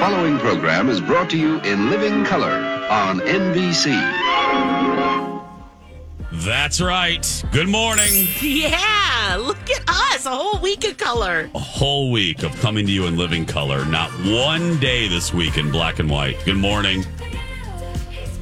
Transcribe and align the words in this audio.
Following 0.00 0.38
program 0.38 0.88
is 0.88 0.98
brought 0.98 1.28
to 1.28 1.36
you 1.36 1.60
in 1.60 1.90
living 1.90 2.24
color 2.24 2.54
on 2.88 3.20
NBC. 3.20 3.92
That's 6.32 6.80
right. 6.80 7.44
Good 7.52 7.68
morning. 7.68 8.26
Yeah, 8.40 9.36
look 9.38 9.70
at 9.70 9.86
us. 9.86 10.24
A 10.24 10.30
whole 10.30 10.58
week 10.62 10.88
of 10.88 10.96
color. 10.96 11.50
A 11.54 11.58
whole 11.58 12.10
week 12.10 12.42
of 12.44 12.58
coming 12.60 12.86
to 12.86 12.92
you 12.92 13.04
in 13.08 13.18
living 13.18 13.44
color. 13.44 13.84
Not 13.84 14.10
one 14.24 14.80
day 14.80 15.06
this 15.06 15.34
week 15.34 15.58
in 15.58 15.70
black 15.70 15.98
and 15.98 16.08
white. 16.08 16.42
Good 16.46 16.56
morning. 16.56 17.04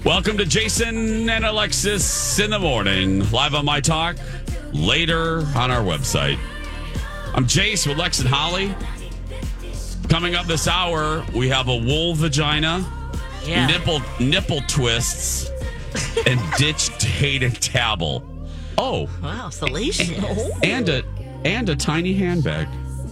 Welcome 0.05 0.39
to 0.39 0.45
Jason 0.45 1.29
and 1.29 1.45
Alexis 1.45 2.39
in 2.39 2.51
the 2.51 2.61
morning. 2.61 3.29
Live 3.33 3.56
on 3.56 3.64
My 3.64 3.81
Talk. 3.81 4.17
Later 4.73 5.39
on 5.56 5.73
our 5.73 5.83
website. 5.83 6.39
I'm 7.34 7.47
Jace 7.47 7.84
with 7.84 7.98
Lex 7.98 8.20
and 8.20 8.29
Holly. 8.29 8.73
Coming 10.09 10.34
up 10.34 10.47
this 10.47 10.67
hour, 10.67 11.25
we 11.34 11.48
have 11.48 11.69
a 11.69 11.77
wool 11.77 12.14
vagina, 12.14 12.84
Yeah. 13.45 13.67
nipple 13.67 14.01
nipple 14.19 14.61
twists, 14.62 15.51
and 16.27 16.41
ditched 16.59 17.03
hated 17.03 17.61
tabble. 17.61 18.25
Oh, 18.79 19.09
Wow, 19.23 19.51
salacious. 19.51 20.11
and 20.62 20.89
a 20.89 21.03
and 21.45 21.69
a 21.69 21.77
tiny 21.77 22.14
handbag. 22.14 22.69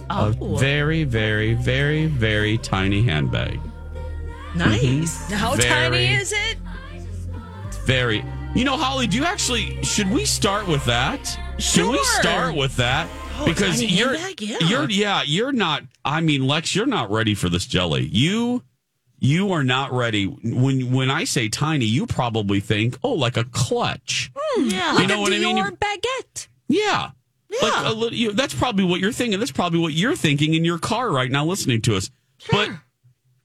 A 0.09 0.33
Oh. 0.41 0.55
very, 0.57 1.03
very, 1.03 1.53
very, 1.53 2.05
very 2.07 2.57
tiny 2.57 3.03
handbag. 3.03 3.59
Nice. 4.55 4.81
Mm-hmm. 4.81 5.33
How 5.33 5.55
Very- 5.55 5.69
tiny 5.69 6.05
is 6.13 6.31
it? 6.31 6.57
Very. 7.85 8.23
You 8.55 8.63
know, 8.63 8.75
Holly, 8.77 9.05
do 9.07 9.17
you 9.17 9.25
actually 9.25 9.83
should 9.83 10.09
we 10.09 10.25
start 10.25 10.67
with 10.67 10.83
that? 10.85 11.37
Should 11.59 11.87
we 11.89 11.99
start 12.03 12.55
with 12.55 12.75
that? 12.77 13.07
Oh, 13.39 13.45
because 13.45 13.79
tiny 13.79 13.87
you're 13.87 14.15
handbag? 14.17 14.41
Yeah. 14.41 14.57
you're 14.61 14.89
yeah, 14.89 15.21
you're 15.25 15.51
not 15.51 15.83
I 16.03 16.21
mean, 16.21 16.47
Lex, 16.47 16.75
you're 16.75 16.85
not 16.85 17.11
ready 17.11 17.35
for 17.35 17.49
this 17.49 17.65
jelly. 17.65 18.05
You 18.11 18.63
you 19.19 19.51
are 19.51 19.63
not 19.63 19.91
ready. 19.91 20.25
When 20.25 20.91
when 20.91 21.09
I 21.09 21.23
say 21.23 21.49
tiny, 21.49 21.85
you 21.85 22.05
probably 22.07 22.59
think, 22.59 22.97
"Oh, 23.03 23.13
like 23.13 23.35
a 23.37 23.43
clutch." 23.45 24.31
Yeah. 24.57 24.99
You 24.99 25.07
know 25.07 25.21
what 25.21 25.33
I 25.33 25.39
mean? 25.39 25.57
Your 25.57 25.67
You- 25.67 25.77
baguette. 25.77 26.47
Yeah. 26.67 27.11
Like 27.61 27.85
a 27.85 27.93
little, 27.93 28.13
you, 28.13 28.31
that's 28.33 28.53
probably 28.53 28.83
what 28.83 28.99
you're 28.99 29.11
thinking. 29.13 29.39
That's 29.39 29.51
probably 29.51 29.79
what 29.79 29.93
you're 29.93 30.15
thinking 30.15 30.53
in 30.53 30.65
your 30.65 30.77
car 30.79 31.09
right 31.09 31.31
now, 31.31 31.45
listening 31.45 31.81
to 31.83 31.95
us. 31.95 32.11
But, 32.51 32.69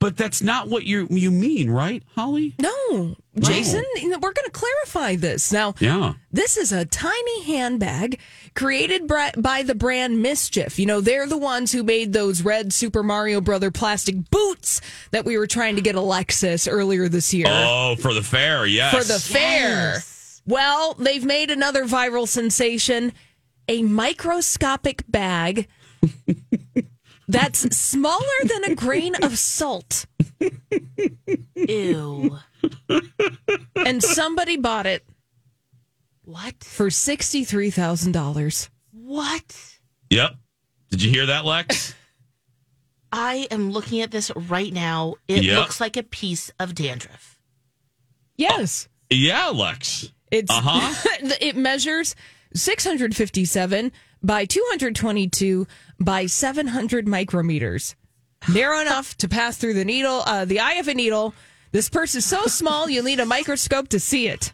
but 0.02 0.16
that's 0.18 0.42
not 0.42 0.68
what 0.68 0.84
you 0.84 1.06
you 1.10 1.30
mean, 1.30 1.70
right, 1.70 2.02
Holly? 2.14 2.54
No, 2.58 3.16
Jason, 3.38 3.82
we're 4.02 4.32
going 4.32 4.44
to 4.44 4.50
clarify 4.50 5.16
this. 5.16 5.50
Now, 5.52 5.74
Yeah. 5.78 6.14
this 6.32 6.56
is 6.58 6.72
a 6.72 6.84
tiny 6.84 7.44
handbag 7.44 8.18
created 8.54 9.06
by 9.06 9.62
the 9.62 9.74
brand 9.74 10.18
MSCHF. 10.22 10.78
You 10.78 10.84
know, 10.86 11.00
they're 11.00 11.26
the 11.26 11.38
ones 11.38 11.72
who 11.72 11.82
made 11.82 12.12
those 12.12 12.42
red 12.42 12.72
Super 12.72 13.02
Mario 13.02 13.40
Brother 13.40 13.70
plastic 13.70 14.28
boots 14.30 14.80
that 15.12 15.24
we 15.24 15.38
were 15.38 15.46
trying 15.46 15.76
to 15.76 15.82
get 15.82 15.94
Alexis 15.94 16.68
earlier 16.68 17.08
this 17.08 17.32
year 17.32 17.46
Oh, 17.48 17.96
for 17.98 18.12
the 18.12 18.22
fair, 18.22 18.66
yes. 18.66 18.94
for 18.94 19.04
the 19.04 19.18
fair. 19.18 20.02
Well, 20.44 20.94
they've 20.98 21.24
made 21.24 21.50
another 21.50 21.84
viral 21.86 22.26
sensation 22.28 23.12
a 23.68 23.82
microscopic 23.82 25.04
bag 25.08 25.68
that's 27.28 27.60
smaller 27.76 28.22
than 28.44 28.64
a 28.64 28.74
grain 28.74 29.14
of 29.22 29.38
salt. 29.38 30.06
Ew. 31.54 32.38
And 33.76 34.02
somebody 34.02 34.56
bought 34.56 34.86
it 34.86 35.04
What? 36.24 36.62
for 36.62 36.88
$63,000. 36.88 38.68
What? 38.92 39.56
Yep. 40.10 40.36
Did 40.90 41.02
you 41.02 41.10
hear 41.10 41.26
that, 41.26 41.44
Lex? 41.44 41.94
I 43.12 43.46
am 43.50 43.72
looking 43.72 44.00
at 44.00 44.10
this 44.10 44.30
right 44.34 44.72
now. 44.72 45.14
It 45.28 45.44
Yep. 45.44 45.58
looks 45.58 45.80
like 45.80 45.96
a 45.96 46.02
piece 46.02 46.50
of 46.58 46.74
dandruff. 46.74 47.38
Yes. 48.36 48.88
yeah, 49.10 49.48
Lex. 49.48 50.12
It's 50.30 50.50
Uh-huh. 50.50 50.94
it 51.40 51.56
measures 51.56 52.14
657 52.54 53.92
by 54.22 54.44
222 54.44 55.66
by 56.00 56.26
700 56.26 57.06
micrometers. 57.06 57.94
Narrow 58.52 58.80
enough 58.80 59.16
to 59.18 59.28
pass 59.28 59.56
through 59.56 59.74
the 59.74 59.84
needle, 59.84 60.22
uh, 60.26 60.44
the 60.44 60.60
eye 60.60 60.74
of 60.74 60.88
a 60.88 60.94
needle. 60.94 61.34
This 61.70 61.88
purse 61.88 62.14
is 62.14 62.24
so 62.24 62.46
small 62.46 62.88
you'll 62.90 63.04
need 63.04 63.20
a 63.20 63.26
microscope 63.26 63.88
to 63.88 64.00
see 64.00 64.28
it. 64.28 64.52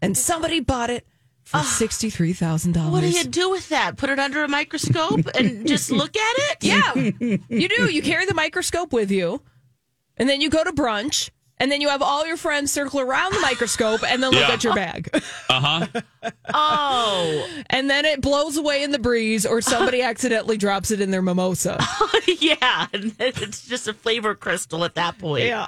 And 0.00 0.16
somebody 0.16 0.60
bought 0.60 0.90
it 0.90 1.06
for 1.44 1.60
sixty-three 1.60 2.32
thousand 2.34 2.72
dollars. 2.72 2.92
What 2.92 3.00
do 3.00 3.10
you 3.10 3.24
do 3.24 3.50
with 3.50 3.68
that? 3.70 3.96
Put 3.96 4.10
it 4.10 4.18
under 4.18 4.44
a 4.44 4.48
microscope 4.48 5.20
and 5.34 5.66
just 5.66 5.90
look 5.90 6.16
at 6.16 6.34
it? 6.38 6.56
Yeah, 6.64 7.38
you 7.48 7.68
do. 7.68 7.90
You 7.90 8.02
carry 8.02 8.26
the 8.26 8.34
microscope 8.34 8.92
with 8.92 9.10
you, 9.10 9.42
and 10.16 10.28
then 10.28 10.40
you 10.40 10.50
go 10.50 10.62
to 10.64 10.72
brunch, 10.72 11.30
and 11.62 11.70
then 11.70 11.80
you 11.80 11.88
have 11.88 12.02
all 12.02 12.26
your 12.26 12.36
friends 12.36 12.72
circle 12.72 12.98
around 12.98 13.32
the 13.32 13.38
microscope 13.40 14.02
and 14.02 14.20
then 14.20 14.32
look 14.32 14.40
Yeah. 14.40 14.52
at 14.52 14.64
your 14.64 14.74
bag. 14.74 15.08
Uh 15.48 15.60
huh. 15.60 16.30
Oh, 16.54 17.46
and 17.68 17.88
then 17.90 18.04
it 18.06 18.20
blows 18.22 18.56
away 18.56 18.82
in 18.82 18.90
the 18.90 18.98
breeze, 18.98 19.44
or 19.46 19.60
somebody 19.60 20.00
accidentally 20.10 20.56
drops 20.56 20.90
it 20.90 21.00
in 21.00 21.10
their 21.10 21.20
mimosa. 21.20 21.78
yeah. 22.26 22.86
It's 22.92 23.66
just 23.68 23.86
a 23.86 23.92
flavor 23.92 24.34
crystal 24.34 24.84
at 24.84 24.94
that 24.94 25.18
point. 25.18 25.44
Yeah. 25.44 25.66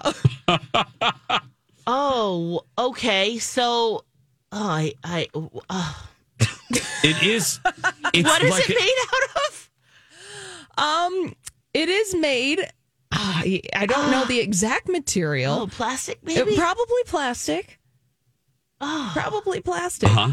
Oh, 1.87 2.63
okay. 2.79 3.39
So, 3.39 4.05
oh, 4.53 4.69
I, 4.69 4.95
I, 5.05 5.29
uh, 5.69 5.93
It 7.03 7.23
is. 7.23 7.61
It's 8.15 8.29
what 8.29 8.43
is 8.43 8.51
like 8.51 8.71
it 8.71 8.79
made 8.79 9.05
out 9.13 9.47
of? 9.47 9.71
Um, 10.79 11.37
it 11.75 11.89
is 11.91 12.15
made. 12.15 12.67
I 13.45 13.61
I 13.75 13.87
don't 13.87 14.11
know 14.11 14.25
the 14.25 14.41
exact 14.41 14.89
material. 14.89 15.53
Oh, 15.53 15.67
material. 15.67 15.77
plastic, 15.77 16.19
It- 16.23 16.25
maybe. 16.47 16.57
probably 16.57 17.03
plastic. 17.07 17.79
oh, 18.81 19.11
Probably 19.13 19.61
plastic. 19.61 20.09
Uh 20.11 20.13
huh? 20.13 20.31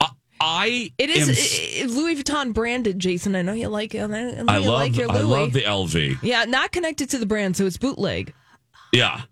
Uh, 0.00 0.06
I. 0.40 0.92
It 0.98 1.10
is 1.10 1.28
am 1.28 1.34
s- 1.34 1.58
i- 1.58 1.82
i- 1.82 1.86
Louis 1.86 2.16
Vuitton 2.22 2.52
branded, 2.52 2.98
Jason. 2.98 3.34
I 3.34 3.42
know 3.42 3.52
you 3.54 3.68
like 3.68 3.94
it. 3.94 4.02
I 4.02 4.06
know 4.06 4.44
I 4.48 4.58
you 4.58 4.68
love. 4.70 4.80
like 4.80 4.96
your 4.96 5.10
I 5.10 5.20
love 5.20 5.52
the 5.52 5.62
LV. 5.62 6.18
yeah, 6.22 6.44
not 6.44 6.72
connected 6.72 7.10
to 7.10 7.18
the 7.18 7.26
brand, 7.26 7.56
so 7.56 7.64
it's 7.66 7.78
bootleg. 7.78 8.32
Yeah. 8.92 9.22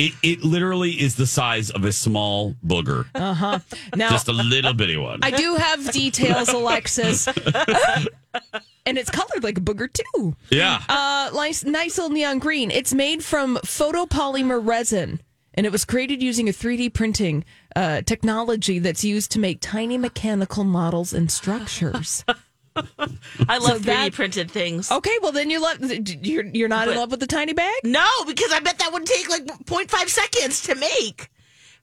It 0.00 0.12
it 0.22 0.42
literally 0.42 0.92
is 0.92 1.14
the 1.16 1.26
size 1.26 1.70
of 1.70 1.84
a 1.84 1.92
small 1.92 2.54
booger, 2.66 3.06
Uh 3.14 3.34
huh. 3.34 3.58
Now 3.94 4.08
just 4.10 4.28
a 4.28 4.32
little 4.32 4.72
bitty 4.74 4.96
one. 4.96 5.20
I 5.22 5.30
do 5.30 5.56
have 5.56 5.92
details, 5.92 6.48
Alexis, 6.48 7.28
and 8.86 8.96
it's 8.98 9.10
colored 9.10 9.42
like 9.44 9.58
a 9.58 9.60
booger 9.60 9.88
too. 9.92 10.34
yeah. 10.50 10.82
Uh, 10.88 11.30
nice, 11.34 11.64
nice 11.64 11.98
little 11.98 12.10
neon 12.10 12.38
green. 12.38 12.70
It's 12.70 12.94
made 12.94 13.22
from 13.24 13.56
photopolymer 13.58 14.60
resin, 14.64 15.20
and 15.54 15.66
it 15.66 15.72
was 15.72 15.84
created 15.84 16.22
using 16.22 16.48
a 16.48 16.52
3D 16.52 16.94
printing 16.94 17.44
uh, 17.76 18.00
technology 18.02 18.78
that's 18.78 19.04
used 19.04 19.30
to 19.32 19.38
make 19.38 19.58
tiny 19.60 19.98
mechanical 19.98 20.64
models 20.64 21.12
and 21.12 21.30
structures. 21.30 22.24
I 22.76 23.58
love 23.58 23.80
3D 23.82 23.84
that- 23.84 24.12
printed 24.12 24.50
things. 24.50 24.90
okay, 24.90 25.18
well 25.22 25.32
then 25.32 25.50
you 25.50 25.60
love 25.60 25.78
you're 26.24 26.44
you're 26.46 26.68
not 26.68 26.88
in 26.88 26.96
love 26.96 27.10
with 27.10 27.20
the 27.20 27.26
tiny 27.26 27.52
bag. 27.52 27.74
No, 27.84 28.06
because 28.26 28.52
I 28.52 28.60
bet 28.60 28.78
that 28.78 28.92
would 28.92 29.06
take 29.06 29.28
like 29.28 29.44
0.5 29.46 30.08
seconds 30.08 30.62
to 30.62 30.74
make. 30.74 31.28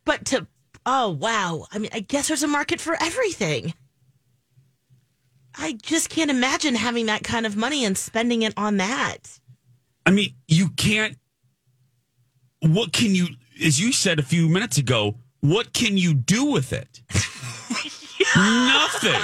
But 0.05 0.23
to, 0.27 0.47
oh, 0.85 1.09
wow. 1.11 1.65
I 1.73 1.79
mean, 1.79 1.91
I 1.93 1.99
guess 1.99 2.29
there's 2.29 2.43
a 2.43 2.47
market 2.47 2.79
for 2.79 2.95
everything. 3.01 3.73
I 5.53 5.73
just 5.73 6.09
can't 6.09 6.31
imagine 6.31 6.75
having 6.75 7.07
that 7.07 7.23
kind 7.25 7.45
of 7.45 7.57
money 7.57 7.83
and 7.83 7.97
spending 7.97 8.43
it 8.43 8.53
on 8.55 8.77
that. 8.77 9.39
I 10.05 10.11
mean, 10.11 10.29
you 10.47 10.69
can't. 10.69 11.17
What 12.61 12.93
can 12.93 13.13
you, 13.13 13.27
as 13.63 13.79
you 13.81 13.91
said 13.91 14.17
a 14.19 14.23
few 14.23 14.47
minutes 14.47 14.77
ago, 14.77 15.15
what 15.41 15.73
can 15.73 15.97
you 15.97 16.13
do 16.13 16.45
with 16.45 16.71
it? 16.71 17.01
Nothing. 18.35 19.21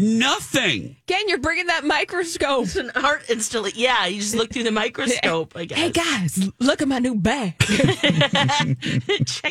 Nothing. 0.00 0.94
Again, 1.08 1.28
you're 1.28 1.38
bringing 1.38 1.66
that 1.66 1.84
microscope. 1.84 2.66
It's 2.66 2.76
an 2.76 2.92
art 2.94 3.28
installation. 3.28 3.80
Yeah, 3.80 4.06
you 4.06 4.20
just 4.20 4.36
look 4.36 4.52
through 4.52 4.62
the 4.62 4.70
microscope. 4.70 5.54
I 5.56 5.64
guess. 5.64 5.76
Hey 5.76 5.90
guys, 5.90 6.48
look 6.60 6.80
at 6.80 6.86
my 6.86 7.00
new 7.00 7.16
bag. 7.16 7.58
Check 7.58 7.82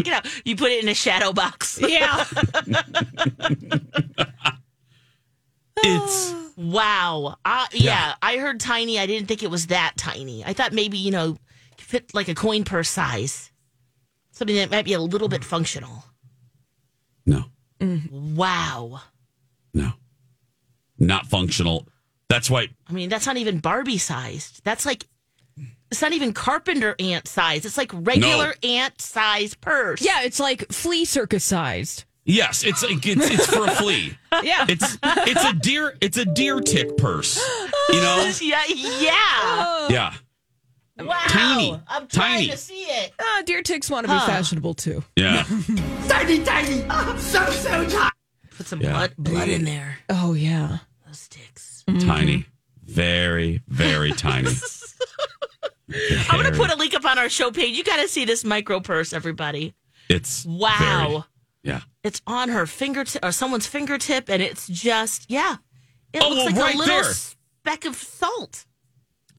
it 0.02 0.08
out. 0.08 0.26
You 0.46 0.56
put 0.56 0.72
it 0.72 0.82
in 0.82 0.88
a 0.90 0.94
shadow 0.94 1.34
box. 1.34 1.78
yeah. 1.82 2.24
It's 5.84 6.34
Wow. 6.58 7.36
Uh, 7.46 7.68
yeah, 7.72 8.16
I 8.22 8.38
heard 8.38 8.60
tiny. 8.60 8.98
I 8.98 9.06
didn't 9.06 9.28
think 9.28 9.44
it 9.44 9.52
was 9.52 9.68
that 9.68 9.94
tiny. 9.96 10.44
I 10.44 10.54
thought 10.54 10.74
maybe, 10.74 10.98
you 10.98 11.12
know, 11.12 11.38
fit 11.78 12.16
like 12.16 12.30
a 12.30 12.34
coin 12.36 12.64
purse 12.64 12.90
size. 12.90 13.52
Something 14.32 14.56
that 14.56 14.72
might 14.72 14.86
be 14.86 14.94
a 14.94 15.00
little 15.00 15.28
bit 15.28 15.44
functional. 15.44 16.06
no, 17.28 17.44
Wow. 17.80 19.02
no, 19.74 19.92
not 21.00 21.28
functional. 21.28 21.88
That's 22.30 22.50
why 22.50 22.68
I 22.88 22.94
mean, 22.94 23.10
that's 23.10 23.26
not 23.26 23.38
even 23.38 23.60
Barbie 23.60 23.98
sized. 23.98 24.62
That's 24.64 24.86
like, 24.86 25.06
it's 25.90 26.02
not 26.02 26.12
even 26.14 26.34
carpenter 26.34 26.96
ant 27.00 27.28
size. 27.28 27.66
It's 27.66 27.78
like 27.78 27.92
regular 27.94 28.54
ant 28.64 29.00
size 29.00 29.54
purse. 29.54 30.02
Yeah, 30.02 30.24
it's 30.24 30.40
like 30.40 30.70
flea 30.72 31.06
circus 31.06 31.44
sized. 31.46 32.04
Yes, 32.26 32.66
it's 32.66 32.84
it's, 32.84 33.06
it's 33.06 33.46
for 33.48 33.66
a 33.66 33.72
flea. 33.72 34.18
Yeah. 34.44 34.66
It's 34.68 34.98
it's 35.04 35.44
a 35.46 35.54
deer 35.54 35.98
it's 36.02 36.18
a 36.18 36.26
deer 36.26 36.60
tick 36.60 36.98
purse. 36.98 37.42
You 37.90 38.02
know? 38.02 38.32
Yeah. 38.42 38.62
Yeah. 38.68 39.88
Yeah. 39.90 40.14
Wow. 41.00 41.24
Tiny. 41.28 41.82
I'm 41.88 42.08
trying 42.08 42.34
Tiny. 42.34 42.50
to 42.50 42.58
see 42.58 42.82
it. 42.82 43.14
Ah, 43.20 43.44
deer 43.46 43.62
ticks 43.62 43.90
want 43.90 44.06
to 44.08 44.12
be 44.14 44.20
fashionable 44.20 44.74
too. 44.74 45.04
Yeah. 45.16 45.44
Tiny, 46.08 46.44
tiny. 46.44 46.84
Oh, 46.90 47.16
so, 47.20 47.46
so 47.52 47.88
tiny. 47.88 48.12
Put 48.58 48.68
some 48.68 48.82
Yeah. 48.82 48.92
blood, 48.92 49.14
blood 49.18 49.50
in 49.50 49.64
there. 49.66 50.00
Oh 50.10 50.34
yeah. 50.34 50.80
Those 51.06 51.20
sticks. 51.20 51.84
Mm-hmm. 51.88 52.08
Tiny. 52.08 52.46
Very, 52.84 53.62
very 53.68 54.12
tiny. 54.12 54.50
I'm 56.30 56.42
going 56.42 56.52
to 56.52 56.58
put 56.58 56.72
a 56.72 56.76
link 56.76 56.94
up 56.96 57.06
on 57.06 57.18
our 57.18 57.30
show 57.30 57.52
page. 57.52 57.78
You 57.78 57.84
got 57.84 58.02
to 58.02 58.08
see 58.08 58.26
this 58.26 58.44
micro 58.44 58.80
purse, 58.82 59.14
everybody. 59.14 59.74
It's 60.10 60.46
Wow. 60.46 61.08
very- 61.10 61.24
yeah. 61.64 61.82
It's 62.04 62.22
on 62.28 62.50
her 62.50 62.66
fingertip 62.66 63.24
or 63.24 63.32
someone's 63.32 63.68
fingertip, 63.68 64.30
and 64.30 64.42
it's 64.42 64.68
just, 64.68 65.30
yeah. 65.30 65.58
It 66.14 66.22
Oh, 66.24 66.30
looks 66.30 66.38
well, 66.38 66.46
like 66.46 66.56
right 66.56 66.76
a 66.76 66.78
little 66.78 66.96
there. 67.04 67.14
speck 67.14 67.86
of 67.86 67.96
salt. 67.96 68.66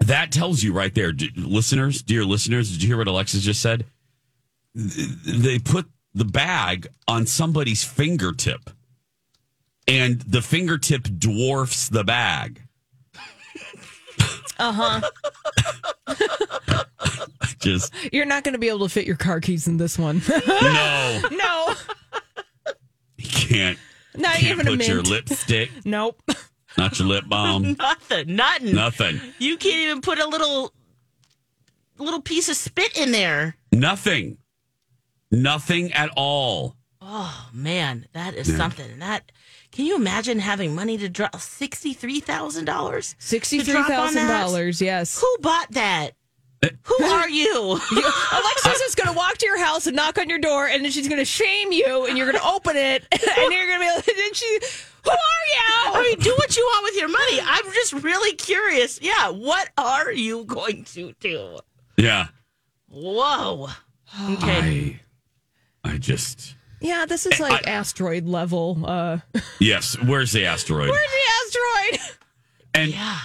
That 0.01 0.31
tells 0.31 0.63
you 0.63 0.73
right 0.75 0.95
there, 0.95 1.13
D- 1.13 1.31
listeners, 1.37 2.03
dear 2.03 2.25
listeners. 2.25 2.71
Did 2.71 2.83
you 2.83 2.89
hear 2.89 2.99
what 2.99 3.09
Alexis 3.09 3.43
just 3.43 3.61
said? 3.63 3.85
Th- 4.77 5.09
They 5.25 5.59
put 5.59 5.87
the 6.15 6.25
bag 6.27 6.87
on 7.07 7.27
somebody's 7.27 7.83
fingertip, 7.85 8.71
and 9.89 10.21
the 10.21 10.43
fingertip 10.43 11.03
dwarfs 11.19 11.89
the 11.89 12.05
bag. 12.05 12.63
Uh 14.59 15.01
huh. 16.07 16.15
Just 17.61 17.93
You're 18.13 18.27
not 18.27 18.45
going 18.45 18.53
to 18.53 18.59
be 18.59 18.69
able 18.69 18.81
to 18.81 18.89
fit 18.89 19.07
your 19.07 19.17
car 19.17 19.41
keys 19.41 19.67
in 19.67 19.77
this 19.79 19.99
one. 19.99 20.23
no, 20.29 21.21
no, 21.33 21.75
you 23.17 23.29
can't. 23.29 23.79
not 24.17 24.35
Can't 24.37 24.45
even 24.53 24.67
a 24.67 24.71
put 24.71 24.79
mint. 24.79 24.89
your 24.89 25.03
lipstick, 25.03 25.71
Nope. 25.85 26.23
not 26.77 26.99
your 26.99 27.09
lip 27.09 27.25
balm, 27.29 27.77
Nothing. 27.79 28.35
Nothing. 28.37 28.75
nothing, 28.75 29.21
You 29.39 29.57
can't 29.57 29.77
even 29.89 30.01
put 30.03 30.19
a 30.19 30.27
little 30.29 30.73
little 31.99 32.23
piece 32.23 32.49
of 32.49 32.57
spit 32.57 32.97
in 32.97 33.11
there. 33.13 33.57
nothing, 33.73 34.39
nothing 35.33 35.93
at 35.93 36.11
all. 36.17 36.77
Oh 37.01 37.49
man, 37.53 38.07
that 38.13 38.35
is 38.35 38.49
Yeah. 38.49 38.57
something. 38.57 38.99
That 39.01 39.31
can 39.79 39.87
you 39.87 39.95
imagine 39.95 40.41
having 40.41 40.75
money 40.75 40.99
to 40.99 41.09
drop 41.09 41.37
sixty 41.37 41.93
three 41.93 42.19
thousand 42.19 42.65
dollars? 42.65 43.15
Sixty-three 43.21 43.85
thousand 43.85 44.27
dollars. 44.27 44.83
Yes. 44.83 45.21
Who 45.21 45.37
bought 45.41 45.71
that? 45.71 46.15
Who 46.83 47.05
are 47.05 47.29
you? 47.29 47.79
Alexis 48.33 48.81
is 48.81 48.97
going 48.97 49.07
to 49.07 49.17
walk 49.17 49.39
to 49.39 49.47
your 49.47 49.57
house 49.57 49.87
and 49.87 49.95
knock 49.95 50.19
on 50.19 50.29
your 50.29 50.41
door, 50.41 50.67
and 50.67 50.85
then 50.85 50.91
she's 50.91 51.07
going 51.07 51.21
to 51.21 51.25
shame 51.25 51.71
you, 51.71 52.07
and 52.07 52.19
you're 52.19 52.27
going 52.27 52.43
to 52.43 52.49
open 52.49 52.77
it, 52.77 53.07
and 53.13 53.53
you're 53.53 53.67
going 53.69 53.79
to 53.79 53.87
be 53.87 53.95
like, 53.95 54.05
"Then 54.05 54.35
she, 54.35 54.59
who 55.05 55.11
are 55.11 55.15
you?" 55.15 55.93
I 55.93 56.03
mean, 56.11 56.19
do 56.25 56.35
what 56.37 56.57
you 56.57 56.65
want 56.65 56.83
with 56.83 56.97
your 56.99 57.09
money. 57.11 57.39
I'm 57.41 57.73
just 57.73 57.93
really 57.93 58.35
curious. 58.35 58.99
Yeah, 59.01 59.31
what 59.31 59.71
are 59.79 60.11
you 60.11 60.45
going 60.45 60.83
to 60.87 61.15
do? 61.21 61.61
Yeah, 61.97 62.27
Whoa. 62.89 63.69
Okay. 64.29 64.99
I, 65.85 65.93
I 65.93 65.99
just 65.99 66.57
Yeah, 66.81 67.07
this 67.07 67.27
is 67.27 67.41
like 67.41 67.67
asteroid 67.67 68.27
level. 68.27 68.79
Uh, 68.85 69.19
yes. 69.59 69.97
Where's 70.05 70.33
the 70.33 70.45
asteroid? 70.47 70.91
where's 70.91 71.11
the 71.11 71.57
asteroid? 71.97 72.17
And 72.75 72.93
Yeah. 72.93 73.19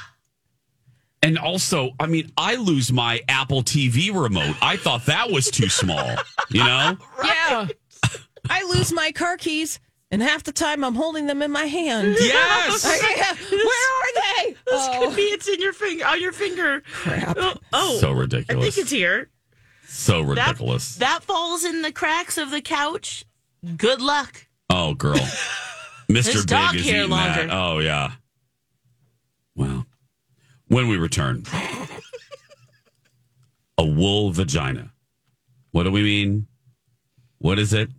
and 1.22 1.38
also, 1.38 1.92
I 2.00 2.08
mean, 2.08 2.32
I 2.38 2.56
lose 2.56 2.92
my 2.92 3.22
Apple 3.30 3.62
TV 3.64 4.14
remote. 4.14 4.56
I 4.62 4.78
thought 4.78 5.06
that 5.06 5.30
was 5.32 5.50
too 5.52 5.70
small. 5.70 6.16
You 6.50 6.64
know? 6.64 6.98
Yeah. 7.24 7.68
I 8.50 8.64
lose 8.64 8.92
my 8.92 9.12
car 9.14 9.38
keys, 9.38 9.80
and 10.12 10.22
half 10.22 10.44
the 10.44 10.52
time 10.52 10.84
I'm 10.84 10.96
holding 10.96 11.28
them 11.28 11.42
in 11.42 11.52
my 11.52 11.66
hand. 11.66 12.18
Yes. 12.22 12.84
Where 12.84 13.62
are 13.62 14.14
they? 14.44 14.52
This 14.52 14.58
Oh, 14.90 15.06
could 15.08 15.16
be 15.16 15.22
it's 15.24 15.48
in 15.48 15.62
your 15.62 15.72
finger 15.74 16.06
on 16.06 16.20
your 16.22 16.32
finger. 16.34 16.82
crap. 16.92 17.38
Oh, 17.40 17.54
oh. 17.72 17.98
So 18.00 18.10
I 18.10 18.14
ridiculous. 18.14 18.64
think 18.76 18.78
it's 18.84 18.92
here. 18.92 19.30
so 19.88 20.24
That, 20.34 20.48
ridiculous. 20.48 20.96
that 20.98 21.24
falls 21.24 21.64
in 21.64 21.82
the 21.84 21.92
cracks 21.92 22.38
of 22.38 22.50
the 22.52 22.62
couch. 22.62 23.26
Good 23.78 24.02
luck. 24.02 24.48
oh, 24.70 24.94
girl. 24.94 25.16
Mr. 26.10 26.34
His 26.34 26.46
dog 26.46 26.74
Big 26.74 26.82
is 26.82 26.88
hair 26.88 27.00
eating 27.02 27.12
longer. 27.12 27.48
that. 27.48 27.50
Oh, 27.54 27.80
yeah. 27.80 28.12
Well, 29.56 29.86
when 30.68 30.88
we 30.88 30.98
return, 30.98 31.44
a 33.78 33.86
wool 33.86 34.32
vagina. 34.32 34.92
What 35.72 35.84
do 35.84 35.92
we 35.92 36.04
mean? 36.04 36.48
What 37.40 37.60
is 37.60 37.74
it? 37.74 37.90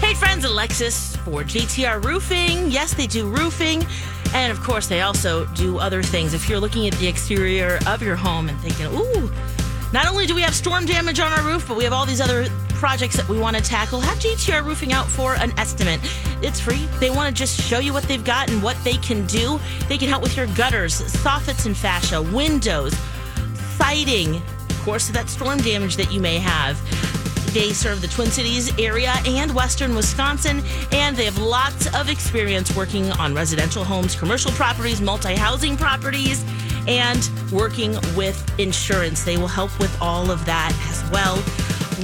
Hey, 0.00 0.14
friends, 0.14 0.44
Alexis 0.44 1.16
for 1.16 1.42
JTR 1.42 2.02
Roofing. 2.04 2.70
Yes, 2.70 2.94
they 2.94 3.06
do 3.06 3.28
roofing. 3.28 3.84
And 4.34 4.50
of 4.52 4.60
course, 4.62 4.86
they 4.86 5.02
also 5.02 5.46
do 5.54 5.78
other 5.78 6.02
things. 6.02 6.34
If 6.34 6.48
you're 6.48 6.60
looking 6.60 6.86
at 6.86 6.94
the 6.94 7.06
exterior 7.06 7.78
of 7.86 8.02
your 8.02 8.16
home 8.16 8.48
and 8.48 8.58
thinking, 8.60 8.86
ooh, 8.86 9.30
not 9.92 10.06
only 10.08 10.26
do 10.26 10.34
we 10.34 10.40
have 10.42 10.54
storm 10.54 10.86
damage 10.86 11.20
on 11.20 11.32
our 11.32 11.42
roof, 11.42 11.66
but 11.68 11.76
we 11.76 11.84
have 11.84 11.92
all 11.92 12.06
these 12.06 12.20
other 12.20 12.46
projects 12.82 13.16
that 13.16 13.28
we 13.28 13.38
want 13.38 13.56
to 13.56 13.62
tackle, 13.62 14.00
have 14.00 14.18
GTR 14.18 14.64
Roofing 14.64 14.92
out 14.92 15.06
for 15.06 15.36
an 15.36 15.56
estimate. 15.56 16.00
It's 16.42 16.58
free. 16.58 16.88
They 16.98 17.10
want 17.10 17.28
to 17.28 17.32
just 17.32 17.60
show 17.60 17.78
you 17.78 17.92
what 17.92 18.02
they've 18.02 18.24
got 18.24 18.50
and 18.50 18.60
what 18.60 18.76
they 18.82 18.94
can 18.94 19.24
do. 19.26 19.60
They 19.86 19.96
can 19.96 20.08
help 20.08 20.20
with 20.20 20.36
your 20.36 20.48
gutters, 20.48 21.00
soffits 21.00 21.64
and 21.64 21.76
fascia, 21.76 22.20
windows, 22.20 22.92
siding, 23.78 24.34
of 24.34 24.82
course, 24.82 25.10
that 25.10 25.28
storm 25.28 25.58
damage 25.58 25.94
that 25.94 26.12
you 26.12 26.18
may 26.18 26.38
have. 26.40 26.76
They 27.54 27.72
serve 27.72 28.00
the 28.00 28.08
Twin 28.08 28.32
Cities 28.32 28.76
area 28.80 29.14
and 29.26 29.54
Western 29.54 29.94
Wisconsin, 29.94 30.60
and 30.90 31.16
they 31.16 31.26
have 31.26 31.38
lots 31.38 31.86
of 31.94 32.08
experience 32.08 32.74
working 32.74 33.12
on 33.12 33.32
residential 33.32 33.84
homes, 33.84 34.16
commercial 34.16 34.50
properties, 34.52 35.00
multi 35.00 35.36
housing 35.36 35.76
properties, 35.76 36.44
and 36.88 37.30
working 37.52 37.92
with 38.16 38.42
insurance. 38.58 39.22
They 39.22 39.36
will 39.36 39.46
help 39.46 39.70
with 39.78 39.96
all 40.02 40.32
of 40.32 40.44
that 40.46 40.72
as 40.90 41.08
well. 41.12 41.36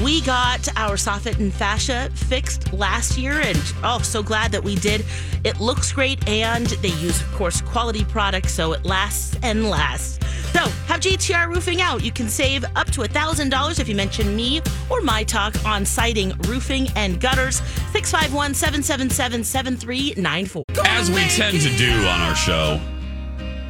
We 0.02 0.20
got 0.20 0.68
our 0.76 0.96
soffit 0.96 1.38
and 1.38 1.52
fascia 1.52 2.10
fixed 2.14 2.72
last 2.72 3.18
year, 3.18 3.40
and 3.40 3.60
oh, 3.82 4.00
so 4.02 4.22
glad 4.22 4.52
that 4.52 4.62
we 4.62 4.76
did. 4.76 5.04
It 5.44 5.60
looks 5.60 5.92
great, 5.92 6.26
and 6.28 6.66
they 6.66 6.88
use, 6.88 7.20
of 7.20 7.32
course, 7.32 7.60
quality 7.60 8.04
products, 8.04 8.52
so 8.52 8.72
it 8.72 8.84
lasts 8.84 9.36
and 9.42 9.68
lasts. 9.68 10.18
So, 10.52 10.60
have 10.86 11.00
JTR 11.00 11.48
Roofing 11.48 11.82
out. 11.82 12.02
You 12.02 12.10
can 12.10 12.28
save 12.28 12.64
up 12.74 12.90
to 12.92 13.02
$1,000 13.02 13.80
if 13.80 13.88
you 13.88 13.94
mention 13.94 14.34
me 14.34 14.62
or 14.88 15.00
my 15.00 15.22
talk 15.24 15.54
on 15.64 15.84
siding, 15.84 16.32
roofing, 16.48 16.88
and 16.96 17.20
gutters. 17.20 17.56
651 17.92 18.54
777 18.54 19.44
7394. 19.44 20.64
As 20.86 21.10
we 21.10 21.22
tend 21.28 21.60
to 21.60 21.76
do 21.76 21.90
on 22.06 22.20
our 22.20 22.34
show, 22.34 22.80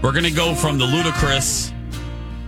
we're 0.03 0.13
going 0.13 0.25
to 0.25 0.31
go 0.31 0.55
from 0.55 0.79
the 0.79 0.85
ludicrous 0.85 1.73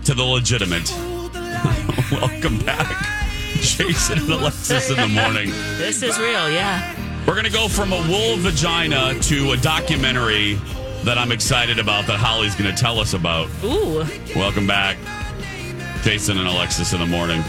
to 0.05 0.13
the 0.13 0.23
legitimate. 0.23 0.89
Welcome 2.11 2.59
back, 2.59 3.20
Jason 3.77 4.17
and 4.17 4.29
Alexis 4.31 4.89
in 4.89 4.95
the 4.95 5.07
morning. 5.07 5.51
This 5.77 6.01
is 6.01 6.17
real, 6.17 6.49
yeah. 6.49 6.95
We're 7.27 7.33
going 7.33 7.45
to 7.45 7.51
go 7.51 7.67
from 7.67 7.93
a 7.93 7.97
wool 8.09 8.35
vagina 8.37 9.13
to 9.21 9.51
a 9.51 9.57
documentary 9.57 10.55
that 11.03 11.19
I'm 11.19 11.31
excited 11.31 11.77
about 11.77 12.07
that 12.07 12.17
Holly's 12.17 12.55
going 12.55 12.73
to 12.73 12.81
tell 12.81 12.99
us 12.99 13.13
about. 13.13 13.49
Ooh. 13.63 14.03
Welcome 14.35 14.65
back, 14.65 14.97
Jason 16.01 16.39
and 16.39 16.47
Alexis 16.47 16.93
in 16.93 16.99
the 16.99 17.05
morning. 17.05 17.43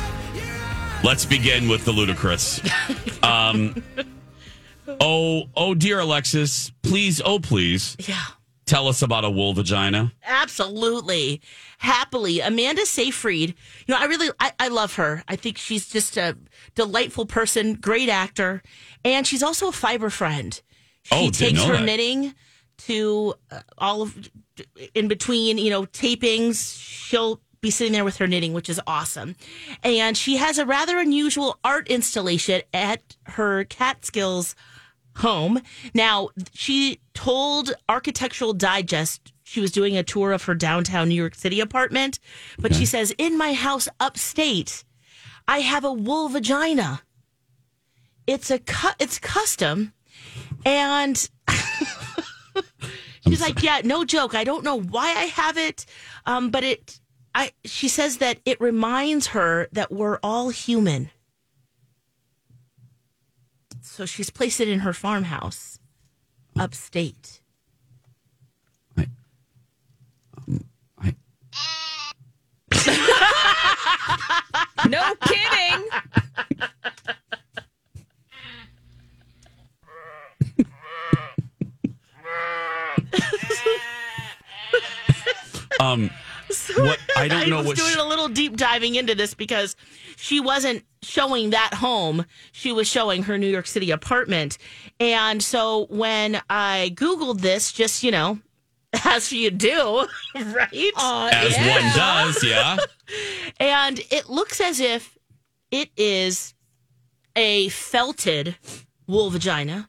Let's 1.02 1.24
begin 1.24 1.66
with 1.68 1.84
the 1.84 1.92
ludicrous. 1.92 2.60
Um, 3.22 3.80
Oh, 5.00 5.44
oh, 5.56 5.74
dear 5.74 6.00
Alexis, 6.00 6.72
please, 6.82 7.22
oh, 7.24 7.38
please 7.38 7.96
Yeah. 8.00 8.18
Tell 8.66 8.88
us 8.88 9.02
about 9.02 9.24
a 9.24 9.30
wool 9.30 9.52
vagina. 9.54 10.12
Absolutely. 10.24 11.40
Happily. 11.78 12.40
Amanda 12.40 12.86
Seyfried. 12.86 13.54
You 13.86 13.94
know, 13.94 14.00
I 14.00 14.04
really 14.04 14.30
I, 14.40 14.52
I 14.58 14.68
love 14.68 14.94
her. 14.96 15.24
I 15.28 15.36
think 15.36 15.58
she's 15.58 15.88
just 15.88 16.16
a 16.16 16.36
delightful 16.74 17.26
person, 17.26 17.74
great 17.74 18.08
actor, 18.08 18.62
and 19.04 19.26
she's 19.26 19.42
also 19.42 19.68
a 19.68 19.72
fiber 19.72 20.10
friend. 20.10 20.60
She 21.02 21.10
Oh, 21.14 21.30
takes 21.30 21.62
her 21.64 21.74
that. 21.78 21.84
knitting 21.84 22.34
to 22.86 23.34
uh, 23.50 23.60
all 23.78 24.02
of 24.02 24.30
in 24.94 25.08
between, 25.08 25.58
you 25.58 25.70
know, 25.70 25.82
tapings. 25.86 26.78
She'll 26.80 27.40
be 27.60 27.70
sitting 27.70 27.92
there 27.92 28.04
with 28.04 28.16
her 28.16 28.26
knitting, 28.26 28.52
which 28.52 28.68
is 28.68 28.80
awesome. 28.86 29.36
And 29.82 30.16
she 30.16 30.36
has 30.36 30.58
a 30.58 30.66
rather 30.66 30.98
unusual 30.98 31.58
art 31.64 31.88
installation 31.88 32.62
at 32.74 33.16
her 33.24 33.64
Catskills 33.64 34.54
home. 35.16 35.60
Now, 35.94 36.28
she 36.52 37.00
told 37.14 37.72
Architectural 37.88 38.52
Digest 38.52 39.32
she 39.44 39.60
was 39.60 39.70
doing 39.70 39.96
a 39.98 40.02
tour 40.02 40.32
of 40.32 40.44
her 40.44 40.54
downtown 40.54 41.08
New 41.08 41.14
York 41.14 41.34
City 41.34 41.60
apartment, 41.60 42.18
but 42.58 42.74
she 42.74 42.86
says, 42.86 43.14
In 43.18 43.36
my 43.36 43.52
house 43.52 43.86
upstate, 44.00 44.82
I 45.46 45.58
have 45.58 45.84
a 45.84 45.92
wool 45.92 46.30
vagina. 46.30 47.02
It's 48.26 48.50
a 48.50 48.58
cu- 48.58 48.96
it's 48.98 49.18
custom. 49.18 49.92
And 50.64 51.28
she's 53.28 53.42
like, 53.42 53.62
Yeah, 53.62 53.82
no 53.84 54.06
joke. 54.06 54.34
I 54.34 54.44
don't 54.44 54.64
know 54.64 54.80
why 54.80 55.08
I 55.08 55.24
have 55.24 55.58
it. 55.58 55.84
Um, 56.24 56.50
but 56.50 56.64
it 56.64 57.00
I 57.34 57.52
she 57.64 57.88
says 57.88 58.18
that 58.18 58.38
it 58.46 58.60
reminds 58.60 59.28
her 59.28 59.68
that 59.72 59.92
we're 59.92 60.18
all 60.22 60.48
human. 60.48 61.10
So 63.92 64.06
she's 64.06 64.30
placed 64.30 64.58
it 64.58 64.68
in 64.68 64.78
her 64.78 64.94
farmhouse 64.94 65.78
upstate. 66.58 67.42
I, 68.96 69.06
um, 70.38 70.64
I, 70.98 71.14
No 74.88 75.14
kidding. 75.26 75.88
um, 85.80 86.10
what 86.76 86.98
I 87.16 87.28
don't 87.28 87.48
know 87.50 87.58
was 87.58 87.66
what 87.68 87.76
doing 87.76 87.92
she- 87.92 87.98
a 87.98 88.04
little 88.04 88.28
deep 88.28 88.56
diving 88.56 88.94
into 88.94 89.14
this 89.14 89.34
because 89.34 89.76
she 90.16 90.40
wasn't 90.40 90.84
showing 91.02 91.50
that 91.50 91.74
home. 91.74 92.24
She 92.52 92.72
was 92.72 92.88
showing 92.88 93.24
her 93.24 93.38
New 93.38 93.48
York 93.48 93.66
City 93.66 93.90
apartment. 93.90 94.58
And 95.00 95.42
so 95.42 95.86
when 95.90 96.40
I 96.48 96.92
Googled 96.94 97.40
this, 97.40 97.72
just, 97.72 98.02
you 98.02 98.10
know, 98.10 98.38
as 99.04 99.32
you 99.32 99.50
do, 99.50 100.06
right? 100.34 100.92
Uh, 100.96 101.30
as 101.32 101.56
yeah. 101.56 101.74
one 101.74 101.96
does, 101.96 102.44
yeah. 102.44 102.76
and 103.58 104.00
it 104.10 104.28
looks 104.28 104.60
as 104.60 104.80
if 104.80 105.18
it 105.70 105.90
is 105.96 106.54
a 107.34 107.68
felted 107.70 108.56
wool 109.06 109.30
vagina. 109.30 109.88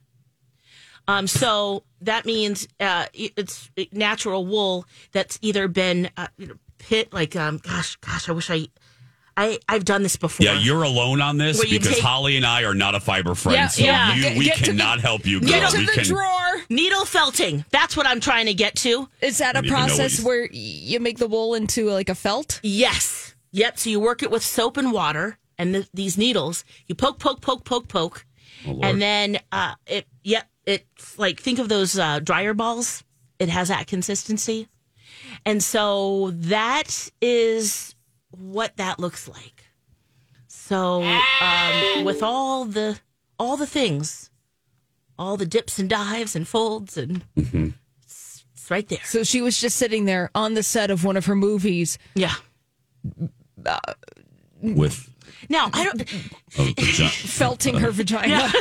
Um, 1.08 1.28
so 1.28 1.84
that 2.02 2.26
means 2.26 2.68
uh, 2.80 3.08
it's 3.14 3.70
natural 3.92 4.46
wool 4.46 4.86
that's 5.12 5.38
either 5.42 5.68
been 5.68 6.10
uh, 6.16 6.28
you 6.38 6.48
know, 6.48 6.56
pit 6.88 7.14
like 7.14 7.36
um, 7.36 7.58
gosh, 7.58 7.96
gosh, 7.98 8.30
I 8.30 8.32
wish 8.34 8.50
I, 8.50 8.68
I 9.36 9.60
I've 9.68 9.86
done 9.86 10.04
this 10.04 10.16
before. 10.16 10.46
Yeah, 10.46 10.60
you're 10.60 10.84
alone 10.84 11.22
on 11.22 11.38
this 11.38 11.58
Where 11.58 11.68
you 11.68 11.80
because 11.80 11.96
take- 11.96 12.04
Holly 12.04 12.38
and 12.38 12.46
I 12.46 12.64
are 12.64 12.74
not 12.76 12.94
a 12.96 13.00
fiber 13.00 13.34
friend, 13.36 13.56
Yeah, 13.58 13.68
so 13.68 13.84
yeah. 13.84 14.14
you, 14.16 14.22
Get- 14.22 14.38
we 14.38 14.46
get 14.46 14.56
to 14.58 14.62
the- 14.62 14.68
cannot 14.68 15.00
help 15.02 15.26
you. 15.26 15.40
Girl. 15.40 15.50
Get 15.50 15.72
to 15.72 15.78
we 15.78 15.86
the 15.86 15.92
can, 15.92 16.04
drawer. 16.06 16.62
needle 16.70 17.06
felting. 17.06 17.66
That's 17.72 17.98
what 17.98 18.06
I'm 18.06 18.20
trying 18.20 18.46
to 18.48 18.54
get 18.54 18.76
to. 18.78 19.10
Is 19.22 19.40
that 19.40 19.52
a 19.52 19.62
don't 19.62 19.66
even 19.66 19.74
know 19.74 19.82
what 19.82 19.88
process 19.98 20.20
you- 20.20 20.26
where 20.26 20.50
you 20.52 21.00
make 21.00 21.18
the 21.18 21.28
wool 21.28 21.56
into 21.56 21.90
like 21.90 22.10
a 22.10 22.16
felt? 22.16 22.60
Yes. 22.64 23.34
Yep. 23.52 23.80
So 23.80 23.90
you 23.90 24.00
work 24.00 24.24
it 24.24 24.32
with 24.32 24.44
soap 24.44 24.78
and 24.78 24.92
water 24.92 25.38
and 25.58 25.74
th- 25.74 25.88
these 25.94 26.18
needles. 26.18 26.64
You 26.88 26.96
poke, 26.96 27.20
poke, 27.20 27.42
poke, 27.42 27.64
poke, 27.66 27.88
poke, 27.88 28.26
Oh, 28.68 28.80
and 28.82 29.02
then 29.02 29.40
uh, 29.52 29.76
it. 29.88 30.06
Yep. 30.24 30.48
It's 30.66 31.18
like 31.20 31.40
think 31.42 31.60
of 31.60 31.68
those 31.70 31.98
uh, 32.00 32.20
dryer 32.20 32.54
balls. 32.54 33.04
It 33.40 33.50
has 33.50 33.68
that 33.68 33.88
consistency, 33.88 34.70
and 35.46 35.64
so 35.64 36.32
that 36.34 37.10
is 37.22 37.96
what 38.32 38.78
that 38.78 39.00
looks 39.00 39.28
like. 39.28 39.64
So 40.48 41.04
um, 41.04 42.06
with 42.06 42.24
all 42.24 42.66
the 42.66 43.00
all 43.38 43.58
the 43.58 43.68
things, 43.68 44.30
all 45.20 45.38
the 45.38 45.46
dips 45.46 45.80
and 45.80 45.90
dives 45.90 46.36
and 46.36 46.48
folds 46.48 46.98
and 46.98 47.24
it's, 47.36 48.46
it's 48.54 48.72
right 48.72 48.88
there. 48.88 49.04
So 49.04 49.24
she 49.24 49.42
was 49.42 49.60
just 49.60 49.78
sitting 49.78 50.06
there 50.06 50.32
on 50.34 50.54
the 50.54 50.64
set 50.64 50.90
of 50.90 51.04
one 51.04 51.18
of 51.18 51.26
her 51.26 51.36
movies. 51.36 51.98
Yeah. 52.16 52.34
with 54.62 55.13
Now 55.50 55.70
I 55.74 55.84
don't. 55.84 56.02
a 56.02 56.06
vagina. 56.74 57.10
felting 57.10 57.76
her 57.76 57.92
vagina. 57.92 58.50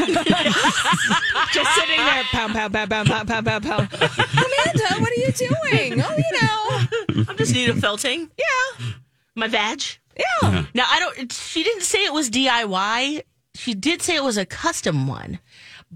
Just 1.53 1.75
sitting 1.75 1.97
there, 1.99 2.23
pound, 2.25 2.53
pound, 2.55 2.73
pound, 2.73 2.91
pound, 2.91 3.09
pound, 3.09 3.29
pound, 3.29 3.47
pound, 3.47 3.65
pound. 3.65 3.89
Amanda, 3.93 5.01
what 5.01 5.11
are 5.11 5.21
you 5.21 5.33
doing? 5.33 6.03
Oh, 6.03 6.17
you 6.17 6.41
know. 6.41 7.25
I'm 7.29 7.37
just 7.37 7.55
needle 7.55 7.77
felting. 7.77 8.31
Yeah. 8.39 8.87
My 9.35 9.49
vag. 9.49 9.83
Yeah. 10.17 10.65
Now 10.75 10.85
I 10.89 10.99
don't. 11.01 11.33
She 11.33 11.63
didn't 11.63 11.83
say 11.83 12.05
it 12.05 12.13
was 12.13 12.31
DIY. 12.31 13.23
She 13.55 13.75
did 13.75 14.01
say 14.03 14.17
it 14.17 14.25
was 14.25 14.37
a 14.39 14.47
custom 14.47 15.07
one, 15.07 15.39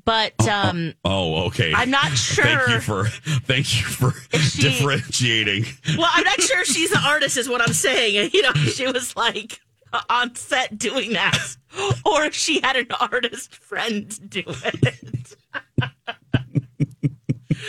but 0.05 0.35
um, 0.47 0.93
Oh, 1.05 1.47
okay. 1.47 1.73
I'm 1.75 1.91
not 1.91 2.13
sure. 2.17 2.45
Thank 2.45 2.69
you 2.69 2.81
for 2.81 3.05
thank 3.45 3.77
you 3.79 3.87
for 3.87 4.13
she- 4.39 4.63
differentiating. 4.63 5.65
well, 5.97 6.09
I'm 6.13 6.25
not 6.25 6.41
sure 6.41 6.65
she's 6.67 6.91
the 6.91 6.99
artist. 7.01 7.37
Is 7.39 7.49
what 7.49 7.63
I'm 7.63 7.73
saying. 7.73 8.17
And, 8.19 8.35
you 8.35 8.43
know, 8.43 8.53
she 8.53 8.87
was 8.87 9.17
like 9.17 9.61
on 10.11 10.35
set 10.35 10.79
doing 10.79 11.13
that, 11.13 11.57
or 12.05 12.25
if 12.25 12.35
she 12.35 12.61
had 12.61 12.77
an 12.77 12.89
artist 13.01 13.55
friend 13.57 14.31
do 14.31 14.43
it. 14.47 15.37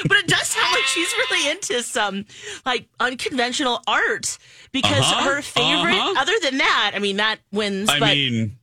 But 0.08 0.18
it 0.18 0.28
does 0.28 0.48
sound 0.48 0.72
like 0.74 0.84
she's 0.84 1.12
really 1.14 1.50
into 1.50 1.82
some 1.82 2.26
like 2.66 2.88
unconventional 3.00 3.82
art 3.88 4.38
because 4.72 5.00
Uh-huh, 5.00 5.24
her 5.24 5.42
favorite, 5.42 5.96
uh-huh. 5.96 6.22
other 6.22 6.34
than 6.44 6.60
that, 6.60 6.92
I 6.94 7.00
mean 7.00 7.18
that 7.18 7.40
wins. 7.52 7.90
I 7.90 8.00
but 8.00 8.16
mean, 8.16 8.58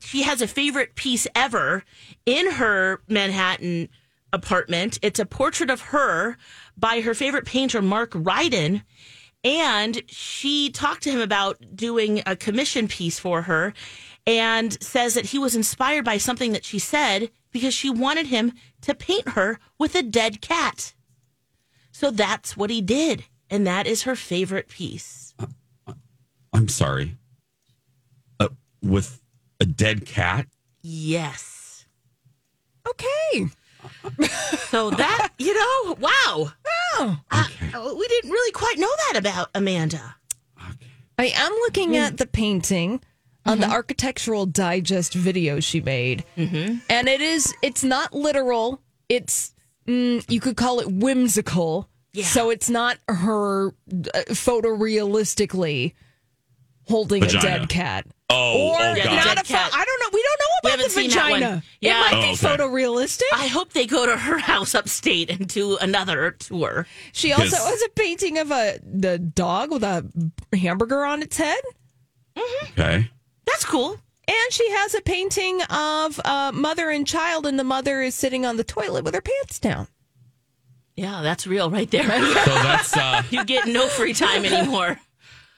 she 0.00 0.22
has 0.22 0.40
a 0.40 0.46
favorite 0.46 0.94
piece 0.94 1.26
ever 1.34 1.84
in 2.24 2.52
her 2.52 3.02
Manhattan 3.06 3.88
apartment. 4.32 4.98
It's 5.02 5.20
a 5.20 5.26
portrait 5.26 5.68
of 5.68 5.80
her 5.82 6.38
by 6.76 7.02
her 7.02 7.12
favorite 7.12 7.44
painter, 7.44 7.82
Mark 7.82 8.12
Ryden. 8.12 8.82
And 9.44 10.02
she 10.06 10.70
talked 10.70 11.02
to 11.02 11.10
him 11.10 11.20
about 11.20 11.58
doing 11.74 12.22
a 12.26 12.36
commission 12.36 12.86
piece 12.88 13.18
for 13.18 13.42
her 13.42 13.74
and 14.26 14.80
says 14.82 15.14
that 15.14 15.26
he 15.26 15.38
was 15.38 15.56
inspired 15.56 16.04
by 16.04 16.18
something 16.18 16.52
that 16.52 16.64
she 16.64 16.78
said 16.78 17.30
because 17.50 17.74
she 17.74 17.90
wanted 17.90 18.26
him 18.26 18.52
to 18.82 18.94
paint 18.94 19.30
her 19.30 19.58
with 19.78 19.94
a 19.94 20.02
dead 20.02 20.40
cat. 20.40 20.94
So 21.90 22.10
that's 22.10 22.56
what 22.56 22.70
he 22.70 22.80
did. 22.80 23.24
And 23.50 23.66
that 23.66 23.86
is 23.86 24.04
her 24.04 24.16
favorite 24.16 24.68
piece. 24.68 25.34
I'm 26.52 26.68
sorry. 26.68 27.16
Uh, 28.38 28.48
with 28.80 29.20
a 29.60 29.64
dead 29.64 30.06
cat. 30.06 30.46
Yes. 30.82 31.86
Okay. 32.88 33.46
So 34.68 34.90
that, 34.90 35.30
you 35.38 35.54
know, 35.54 35.96
wow. 36.00 36.52
Oh. 36.94 37.18
Uh, 37.30 37.44
we 37.96 38.06
didn't 38.08 38.30
really 38.30 38.52
quite 38.52 38.78
know 38.78 38.90
that 39.08 39.18
about 39.18 39.50
Amanda. 39.54 40.16
I 41.18 41.26
am 41.34 41.52
looking 41.52 41.96
at 41.96 42.16
the 42.18 42.26
painting 42.26 43.00
on 43.44 43.60
the 43.60 43.68
Architectural 43.68 44.46
Digest 44.46 45.14
video 45.14 45.60
she 45.60 45.80
made, 45.80 46.24
mm-hmm. 46.36 46.78
and 46.88 47.08
it 47.08 47.20
is 47.20 47.54
it's 47.62 47.84
not 47.84 48.14
literal. 48.14 48.80
It's 49.08 49.54
mm, 49.86 50.24
you 50.30 50.40
could 50.40 50.56
call 50.56 50.80
it 50.80 50.90
whimsical. 50.90 51.88
Yeah. 52.12 52.24
So 52.24 52.50
it's 52.50 52.68
not 52.68 52.98
her 53.08 53.68
uh, 53.68 53.72
photorealistically 54.28 55.94
holding 56.88 57.22
Vagina. 57.22 57.38
a 57.38 57.42
dead 57.42 57.68
cat. 57.68 58.06
Oh, 58.32 58.70
or 58.70 58.76
oh 58.80 58.94
God. 58.96 59.04
not 59.26 59.38
a 59.38 59.44
pho- 59.44 59.54
cat. 59.54 59.70
I 59.74 59.84
don't 59.84 60.00
know. 60.00 60.08
We 60.12 60.22
don't 60.22 60.38
know 60.40 60.46
about 60.62 60.70
haven't 60.70 60.84
the 60.86 60.90
seen 60.90 61.10
that 61.10 61.24
vagina. 61.26 61.48
one. 61.50 61.62
Yeah. 61.80 61.98
It 61.98 62.00
might 62.00 62.18
Oh, 62.18 62.22
be 62.22 62.32
okay. 62.32 62.46
photorealistic. 62.64 63.22
I 63.34 63.46
hope 63.48 63.72
they 63.72 63.86
go 63.86 64.06
to 64.06 64.16
her 64.16 64.38
house 64.38 64.74
upstate 64.74 65.30
and 65.30 65.46
do 65.48 65.76
another 65.78 66.32
tour. 66.32 66.86
she 67.12 67.32
also 67.32 67.56
has 67.56 67.82
a 67.82 67.88
painting 67.90 68.38
of 68.38 68.50
a 68.50 68.78
the 68.84 69.18
dog 69.18 69.70
with 69.70 69.84
a 69.84 70.04
hamburger 70.56 71.04
on 71.04 71.22
its 71.22 71.36
head. 71.36 71.60
okay. 72.70 73.10
That's 73.46 73.64
cool. 73.64 73.98
And 74.28 74.52
she 74.52 74.70
has 74.70 74.94
a 74.94 75.00
painting 75.00 75.60
of 75.62 76.20
a 76.24 76.52
mother 76.54 76.90
and 76.90 77.04
child, 77.06 77.44
and 77.44 77.58
the 77.58 77.64
mother 77.64 78.00
is 78.00 78.14
sitting 78.14 78.46
on 78.46 78.56
the 78.56 78.64
toilet 78.64 79.04
with 79.04 79.14
her 79.14 79.20
pants 79.20 79.58
down. 79.58 79.88
Yeah, 80.96 81.22
that's 81.22 81.46
real 81.46 81.70
right 81.70 81.90
there. 81.90 82.04
So 82.04 82.54
that's 82.54 82.96
uh 82.96 83.22
you 83.30 83.44
get 83.44 83.66
no 83.66 83.88
free 83.88 84.12
time 84.14 84.44
anymore. 84.44 84.98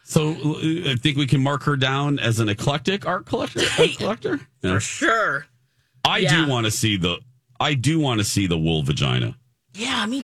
So 0.05 0.31
uh, 0.33 0.91
I 0.93 0.97
think 1.01 1.17
we 1.17 1.27
can 1.27 1.43
mark 1.43 1.63
her 1.65 1.77
down 1.77 2.19
as 2.19 2.39
an 2.41 2.49
eclectic 2.49 3.07
art 3.07 3.27
collector. 3.27 3.61
Art 3.79 3.91
collector. 3.99 4.41
Yeah. 4.63 4.75
For 4.75 4.81
sure. 4.81 5.47
I 6.05 6.19
Yeah. 6.19 6.45
do 6.45 6.51
want 6.51 6.67
to 6.67 6.71
see 6.71 6.97
the 6.97 7.19
I 7.59 7.75
do 7.75 7.99
want 7.99 8.19
to 8.19 8.25
see 8.25 8.47
the 8.47 8.59
wool 8.59 8.83
vagina. 8.83 9.37
Yeah, 9.75 10.05
me 10.07 10.23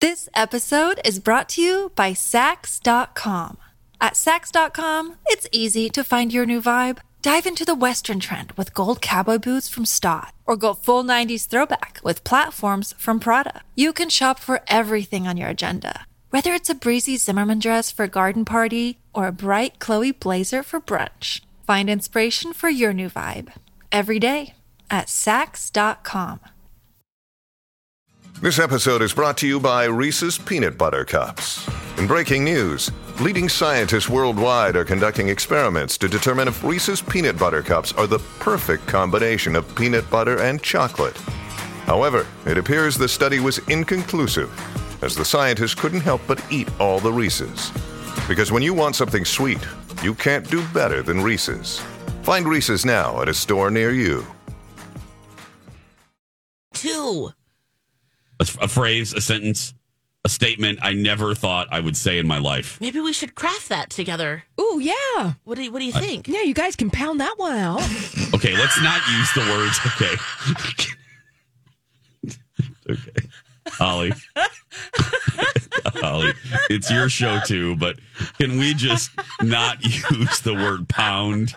This 0.00 0.28
episode 0.34 1.00
is 1.04 1.18
brought 1.18 1.48
to 1.50 1.62
you 1.62 1.90
by 1.96 2.12
Saks.com. 2.12 3.58
At 4.00 4.12
Saks.com, 4.14 5.16
it's 5.26 5.48
easy 5.52 5.88
to 5.90 6.04
find 6.04 6.32
your 6.32 6.46
new 6.46 6.60
vibe. 6.60 6.98
Dive 7.22 7.46
into 7.46 7.64
the 7.64 7.74
Western 7.74 8.20
trend 8.20 8.52
with 8.52 8.74
gold 8.74 9.00
cowboy 9.00 9.38
boots 9.38 9.68
from 9.68 9.84
Staud, 9.86 10.28
or 10.44 10.54
go 10.56 10.74
full 10.74 11.02
90s 11.02 11.46
throwback 11.48 11.98
with 12.04 12.22
platforms 12.22 12.94
from 12.98 13.18
Prada. 13.18 13.62
You 13.74 13.92
can 13.92 14.10
shop 14.10 14.38
for 14.38 14.60
everything 14.68 15.26
on 15.26 15.36
your 15.36 15.48
agenda, 15.48 16.06
whether 16.30 16.52
it's 16.52 16.70
a 16.70 16.74
breezy 16.74 17.16
Zimmermann 17.16 17.58
dress 17.58 17.90
for 17.90 18.04
a 18.04 18.08
garden 18.08 18.44
party 18.44 18.98
or 19.12 19.26
a 19.26 19.32
bright 19.32 19.78
Chloe 19.78 20.12
blazer 20.12 20.62
for 20.62 20.80
brunch. 20.80 21.40
Find 21.66 21.90
inspiration 21.90 22.52
for 22.52 22.68
your 22.68 22.92
new 22.92 23.08
vibe 23.08 23.52
every 23.90 24.18
day 24.18 24.54
at 24.90 25.06
Saks.com. 25.06 26.40
This 28.42 28.58
episode 28.58 29.00
is 29.00 29.14
brought 29.14 29.38
to 29.38 29.46
you 29.46 29.58
by 29.58 29.84
Reese's 29.86 30.36
Peanut 30.36 30.76
Butter 30.76 31.06
Cups. 31.06 31.66
In 31.96 32.06
breaking 32.06 32.44
news, 32.44 32.92
leading 33.18 33.48
scientists 33.48 34.10
worldwide 34.10 34.76
are 34.76 34.84
conducting 34.84 35.30
experiments 35.30 35.96
to 35.96 36.06
determine 36.06 36.46
if 36.46 36.62
Reese's 36.62 37.00
Peanut 37.00 37.38
Butter 37.38 37.62
Cups 37.62 37.94
are 37.94 38.06
the 38.06 38.18
perfect 38.38 38.86
combination 38.86 39.56
of 39.56 39.74
peanut 39.74 40.08
butter 40.10 40.42
and 40.42 40.62
chocolate. 40.62 41.16
However, 41.86 42.26
it 42.44 42.58
appears 42.58 42.98
the 42.98 43.08
study 43.08 43.40
was 43.40 43.58
inconclusive, 43.70 44.50
as 45.02 45.14
the 45.14 45.24
scientists 45.24 45.74
couldn't 45.74 46.00
help 46.00 46.20
but 46.26 46.42
eat 46.50 46.68
all 46.80 47.00
the 47.00 47.12
Reese's. 47.12 47.70
Because 48.28 48.50
when 48.50 48.62
you 48.62 48.74
want 48.74 48.96
something 48.96 49.24
sweet, 49.24 49.64
you 50.02 50.14
can't 50.14 50.48
do 50.50 50.66
better 50.68 51.02
than 51.02 51.20
Reese's. 51.20 51.80
Find 52.22 52.46
Reese's 52.46 52.84
now 52.84 53.22
at 53.22 53.28
a 53.28 53.34
store 53.34 53.70
near 53.70 53.92
you. 53.92 54.26
Two. 56.74 57.30
A, 58.40 58.46
a 58.62 58.68
phrase, 58.68 59.12
a 59.14 59.20
sentence, 59.20 59.72
a 60.24 60.28
statement 60.28 60.80
I 60.82 60.92
never 60.92 61.34
thought 61.34 61.68
I 61.70 61.78
would 61.80 61.96
say 61.96 62.18
in 62.18 62.26
my 62.26 62.38
life. 62.38 62.80
Maybe 62.80 62.98
we 63.00 63.12
should 63.12 63.34
craft 63.36 63.68
that 63.68 63.90
together. 63.90 64.42
Ooh, 64.60 64.80
yeah. 64.80 65.34
What 65.44 65.54
do 65.54 65.62
you, 65.62 65.72
what 65.72 65.78
do 65.78 65.84
you 65.84 65.92
think? 65.92 66.26
Yeah, 66.26 66.42
you 66.42 66.52
guys 66.52 66.74
can 66.74 66.90
pound 66.90 67.20
that 67.20 67.34
one 67.38 67.56
out. 67.56 67.80
Okay, 68.34 68.54
let's 68.54 68.78
not 68.82 69.00
use 69.08 69.32
the 69.34 69.40
words. 69.52 69.80
Okay. 69.86 70.14
okay. 72.90 73.28
Holly. 73.68 74.12
Holly, 75.94 76.32
it's 76.68 76.90
your 76.90 77.08
show 77.08 77.40
too, 77.46 77.76
but 77.76 77.96
can 78.38 78.58
we 78.58 78.74
just 78.74 79.10
not 79.42 79.82
use 79.84 80.40
the 80.40 80.54
word 80.54 80.88
pound 80.88 81.54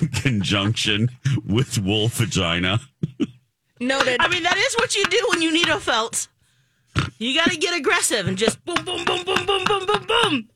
in 0.00 0.08
conjunction 0.08 1.10
with 1.46 1.78
wolf 1.78 2.14
vagina? 2.14 2.80
Noted. 3.80 4.16
I 4.20 4.28
mean, 4.28 4.42
that 4.42 4.56
is 4.56 4.74
what 4.76 4.94
you 4.96 5.04
do 5.04 5.26
when 5.30 5.42
you 5.42 5.52
need 5.52 5.68
a 5.68 5.78
felt. 5.78 6.28
You 7.18 7.34
got 7.34 7.50
to 7.50 7.56
get 7.56 7.76
aggressive 7.76 8.26
and 8.26 8.38
just 8.38 8.64
boom, 8.64 8.82
boom, 8.84 9.04
boom, 9.04 9.22
boom, 9.24 9.46
boom, 9.46 9.64
boom, 9.64 9.86
boom, 9.86 10.06
boom. 10.06 10.48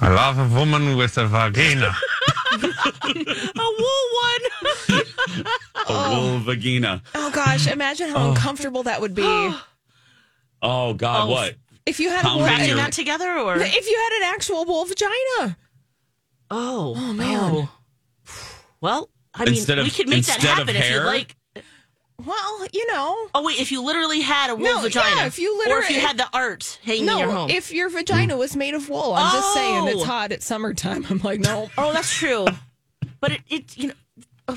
I 0.00 0.08
love 0.08 0.38
a 0.38 0.54
woman 0.54 0.96
with 0.96 1.16
a 1.18 1.26
vagina. 1.26 1.94
A 2.54 3.70
wool 3.78 4.04
one. 4.22 5.02
A 5.88 6.10
wolf 6.10 6.42
vagina. 6.42 7.02
oh 7.14 7.30
gosh, 7.30 7.66
imagine 7.66 8.10
how 8.10 8.26
oh. 8.26 8.30
uncomfortable 8.30 8.84
that 8.84 9.00
would 9.00 9.14
be 9.14 9.22
Oh 10.64 10.94
God, 10.94 11.28
Oh. 11.28 11.30
what? 11.30 11.54
if 11.86 12.00
you 12.00 12.08
had 12.08 12.20
a 12.20 12.22
Pounding 12.28 12.44
wolf, 12.46 12.50
Crafting 12.60 12.76
your- 12.76 12.90
together 12.90 13.30
or? 13.38 13.56
if 13.58 13.86
you 13.90 13.96
had 13.96 14.12
an 14.22 14.34
actual 14.34 14.64
wolf 14.64 14.88
vagina. 14.88 15.56
Oh, 16.50 16.94
Oh, 16.96 17.12
man. 17.12 17.68
Well, 18.80 19.10
I 19.34 19.44
mean, 19.44 19.62
of- 19.70 19.84
we 19.84 19.90
could 19.90 20.08
make 20.08 20.24
that 20.24 20.36
instead 20.36 20.52
of 20.52 20.58
happen 20.58 20.76
if 20.76 20.82
hair? 20.84 21.00
you 21.00 21.06
like. 21.06 21.36
Well, 22.24 22.66
you 22.72 22.86
know. 22.92 23.28
Oh 23.34 23.42
wait, 23.44 23.58
if 23.60 23.72
you 23.72 23.82
literally 23.82 24.20
had 24.20 24.48
a 24.48 24.54
wool 24.54 24.64
No, 24.64 24.80
vagina, 24.80 25.16
yeah, 25.16 25.26
if 25.26 25.38
you 25.38 25.58
literally, 25.58 25.80
or 25.80 25.84
if 25.84 25.90
you 25.90 26.00
had 26.00 26.16
the 26.16 26.28
art 26.32 26.78
hanging 26.84 27.08
in 27.08 27.18
your 27.18 27.30
home. 27.30 27.50
if 27.50 27.72
your 27.72 27.88
vagina 27.90 28.36
was 28.36 28.54
made 28.56 28.74
of 28.74 28.88
wool, 28.88 29.14
I'm 29.14 29.32
just 29.32 29.52
saying 29.52 29.88
it's 29.88 30.02
Oh. 30.02 30.04
hot 30.04 30.30
at 30.32 30.42
summertime. 30.42 31.04
I'm 31.10 31.18
like, 31.18 31.40
no. 31.40 31.68
oh, 31.76 31.92
that's 31.92 32.14
true. 32.16 32.46
but 33.20 33.32
it, 33.32 33.40
it 33.48 33.76
you 33.76 33.88
know, 34.48 34.54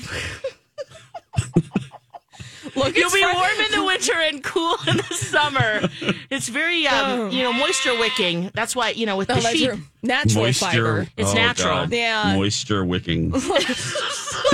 Look, 2.78 2.96
you'll 2.96 3.10
be 3.10 3.22
Fri- 3.22 3.32
warm 3.34 3.60
in 3.66 3.70
the 3.72 3.84
winter 3.86 4.12
and 4.14 4.42
cool 4.44 4.76
in 4.86 4.96
the 4.96 5.02
summer. 5.14 5.88
It's 6.30 6.48
very, 6.48 6.86
um, 6.86 7.30
you 7.30 7.42
know, 7.42 7.52
moisture 7.52 7.98
wicking. 7.98 8.50
That's 8.54 8.74
why 8.76 8.90
you 8.90 9.06
know 9.06 9.16
with 9.16 9.30
Oh, 9.30 9.34
the 9.34 9.40
that's 9.40 9.54
sheep. 9.56 9.70
true. 9.70 9.80
Natural 10.02 10.44
Moisture. 10.44 10.64
fiber. 10.66 11.06
It's 11.16 11.34
natural. 11.34 11.74
God. 11.74 11.92
Yeah. 11.92 12.34
Moisture 12.36 12.84
wicking. 12.84 13.30
Look, 13.32 13.42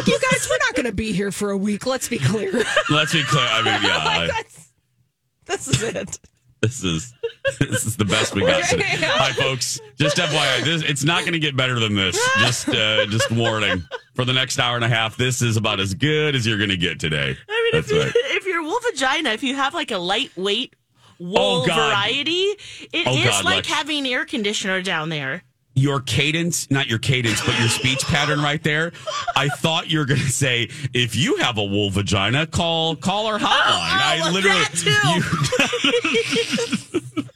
you 0.07 0.19
guys, 0.31 0.49
we're 0.51 0.59
not 0.59 0.75
going 0.75 0.87
to 0.87 0.93
be 0.93 1.13
here 1.13 1.31
for 1.31 1.51
a 1.51 1.57
week. 1.57 1.87
Let's 1.87 2.09
be 2.09 2.19
clear. 2.19 2.53
Let's 2.91 3.13
be 3.13 3.23
clear. 3.25 3.47
I 3.49 3.63
mean, 3.63 3.83
yeah. 3.83 3.99
I- 3.99 4.27
That's, 5.47 5.67
this 5.67 5.69
is 5.69 5.83
it. 5.83 6.19
This 6.65 6.83
is 6.83 7.13
this 7.61 7.85
is 7.85 7.97
the 7.99 8.07
best 8.07 8.35
we 8.35 8.41
got 8.41 8.65
today. 8.65 8.85
Hi, 8.89 9.33
folks. 9.33 9.79
Just 9.97 10.17
FYI, 10.17 10.65
this 10.65 10.81
it's 10.83 11.05
not 11.05 11.21
going 11.21 11.35
to 11.35 11.39
get 11.39 11.55
better 11.55 11.79
than 11.79 11.95
this. 11.95 12.19
Just 12.39 12.71
uh, 12.71 13.05
just 13.07 13.31
warning 13.31 13.83
for 14.15 14.25
the 14.25 14.33
next 14.33 14.59
hour 14.59 14.75
and 14.77 14.85
a 14.85 14.89
half. 14.89 15.19
This 15.19 15.43
is 15.43 15.59
about 15.59 15.79
as 15.79 15.93
good 15.93 16.35
as 16.35 16.47
you're 16.47 16.57
going 16.57 16.71
to 16.71 16.79
get 16.79 16.99
today. 16.99 17.37
I 17.49 17.71
mean, 17.73 17.83
That's 17.83 17.91
if, 17.91 17.93
you, 17.95 18.01
right. 18.03 18.13
if 18.15 18.47
you're 18.47 18.63
wool 18.63 18.79
vagina, 18.91 19.31
if 19.31 19.43
you 19.43 19.55
have 19.57 19.75
like 19.75 19.91
a 19.91 19.99
lightweight 19.99 20.75
wool 21.19 21.37
Oh, 21.39 21.65
variety, 21.67 22.33
it 22.41 22.89
is 22.95 23.05
Oh, 23.07 23.23
God, 23.25 23.45
like 23.45 23.57
Lex. 23.57 23.69
having 23.69 24.07
air 24.07 24.25
conditioner 24.25 24.81
down 24.81 25.11
there. 25.11 25.43
Your 25.77 25.99
cadence, 26.01 26.71
not 26.71 26.87
your 26.87 27.01
cadence, 27.01 27.41
but 27.45 27.59
your 27.59 27.67
speech 27.69 27.99
pattern 28.05 28.41
right 28.41 28.63
there. 28.63 28.93
I 29.35 29.49
thought 29.49 29.91
you 29.91 29.99
were 29.99 30.05
going 30.05 30.21
to 30.21 30.31
say, 30.31 30.69
if 30.93 31.17
you 31.17 31.37
have 31.39 31.59
a 31.59 31.65
wool 31.65 31.91
vagina, 31.91 32.47
call 32.47 32.95
call 32.95 33.27
our 33.27 33.39
hotline. 33.39 33.43
Oh, 33.43 33.81
I 33.81 34.31
literally 34.31 34.61
that 34.61 34.85
you- 37.15 37.23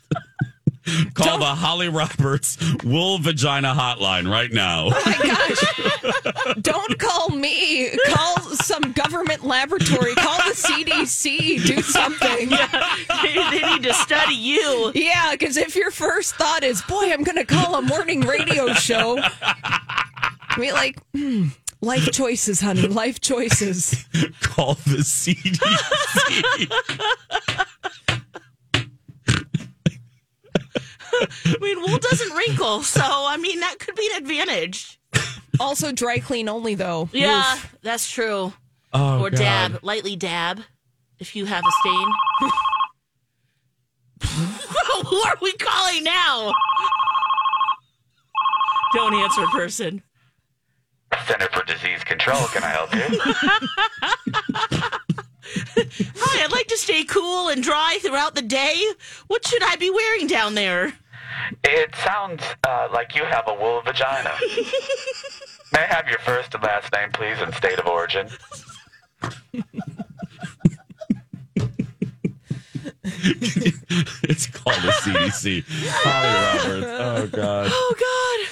call 1.15 1.39
the 1.39 1.45
Holly 1.45 1.89
Roberts 1.89 2.59
wool 2.85 3.19
vagina 3.19 3.75
hotline 3.75 4.31
right 4.31 4.53
now. 4.53 4.91
Oh 4.93 5.03
my 5.05 5.17
gosh. 5.27 6.55
Don't 6.61 6.99
call 6.99 7.31
me. 7.31 7.91
Call 8.07 8.37
some 8.55 8.93
government 8.93 9.45
laboratory. 9.45 10.15
Call 10.15 10.39
the 10.39 10.55
CDC. 10.55 11.65
Do 11.67 11.83
something. 11.83 12.51
they, 13.23 13.35
they 13.51 13.71
need 13.73 13.83
to 13.85 13.95
study 13.95 14.35
you. 14.35 14.93
Yeah, 14.95 15.33
because 15.33 15.57
if 15.57 15.75
your 15.77 15.91
first 15.91 16.35
thought 16.37 16.63
is, 16.65 16.83
boy, 16.83 17.13
I'm 17.13 17.25
going 17.25 17.37
to 17.37 17.45
call 17.45 17.77
a 17.77 17.83
morning 17.83 18.21
radio 18.23 18.73
show, 18.75 19.19
I 19.21 20.57
mean, 20.59 20.73
like, 20.73 20.99
hmm, 21.15 21.49
life 21.81 22.11
choices, 22.13 22.61
honey, 22.61 22.87
life 22.89 23.21
choices. 23.21 24.07
call 24.41 24.75
the 24.75 24.99
CDC. 24.99 25.59
I 31.47 31.57
mean, 31.61 31.81
wool 31.81 31.99
doesn't 31.99 32.37
wrinkle, 32.37 32.83
so 32.83 33.03
I 33.03 33.37
mean 33.37 33.61
that 33.61 33.79
could 33.79 33.95
be 33.95 34.09
an 34.13 34.23
advantage. 34.23 35.01
Also, 35.61 35.93
dry 35.93 36.19
clean 36.19 36.49
only, 36.49 36.75
though. 36.75 37.09
Yeah, 37.13 37.55
Oof. 37.55 37.77
that's 37.83 38.11
true. 38.11 38.53
Oh, 38.93 39.21
or 39.21 39.31
dab, 39.31 39.81
lightly 39.83 40.17
dab, 40.17 40.61
if 41.19 41.35
you 41.37 41.45
have 41.47 41.65
a 41.67 41.73
stain. 41.81 42.09
Who 45.09 45.17
are 45.17 45.37
we 45.41 45.53
calling 45.55 46.05
now? 46.05 46.53
Don't 48.95 49.15
answer, 49.15 49.47
person. 49.47 50.03
Center 51.27 51.49
for 51.53 51.65
Disease 51.65 52.05
Control. 52.05 52.47
Can 52.49 52.63
I 52.63 52.69
help 52.69 52.95
you? 52.95 53.03
Hi, 56.17 56.45
I'd 56.45 56.53
like 56.53 56.69
to 56.69 56.77
stay 56.77 57.05
cool 57.05 57.49
and 57.49 57.63
dry 57.63 57.99
throughout 58.03 58.35
the 58.35 58.43
day. 58.43 58.83
What 59.27 59.47
should 59.47 59.63
I 59.63 59.77
be 59.77 59.91
wearing 59.91 60.27
down 60.27 60.55
there? 60.55 60.95
It 61.65 61.95
sounds 61.97 62.43
uh, 62.67 62.89
like 62.93 63.15
you 63.15 63.25
have 63.25 63.45
a 63.47 63.55
wool 63.55 63.83
vagina. 63.83 64.33
May 65.73 65.81
I 65.81 65.87
have 65.87 66.09
your 66.09 66.19
first 66.21 66.55
and 66.55 66.63
last 66.63 66.93
name, 66.93 67.11
please, 67.13 67.39
and 67.41 67.55
state 67.55 67.79
of 67.79 67.87
origin? 67.87 68.29
it's 73.05 74.47
called 74.47 74.77
the 74.83 74.93
CDC. 75.03 75.65
Holly 75.89 76.81
Roberts. 76.81 76.87
Oh 77.01 77.27
God. 77.37 77.71
Oh 77.71 77.95
God. 77.99 78.49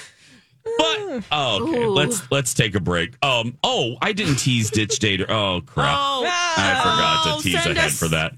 But 0.77 1.23
oh, 1.31 1.63
okay. 1.63 1.83
Ooh. 1.83 1.89
Let's 1.89 2.29
let's 2.31 2.53
take 2.53 2.75
a 2.75 2.79
break. 2.79 3.15
Um. 3.23 3.57
Oh, 3.63 3.95
I 4.01 4.13
didn't 4.13 4.35
tease 4.35 4.69
ditch 4.69 4.99
data. 4.99 5.25
Oh 5.31 5.61
crap. 5.65 5.97
Oh, 5.97 6.25
I 6.27 6.75
forgot 6.83 7.37
to 7.37 7.43
tease 7.43 7.55
ahead 7.55 7.77
us 7.77 7.97
for 7.97 8.09
that. 8.09 8.33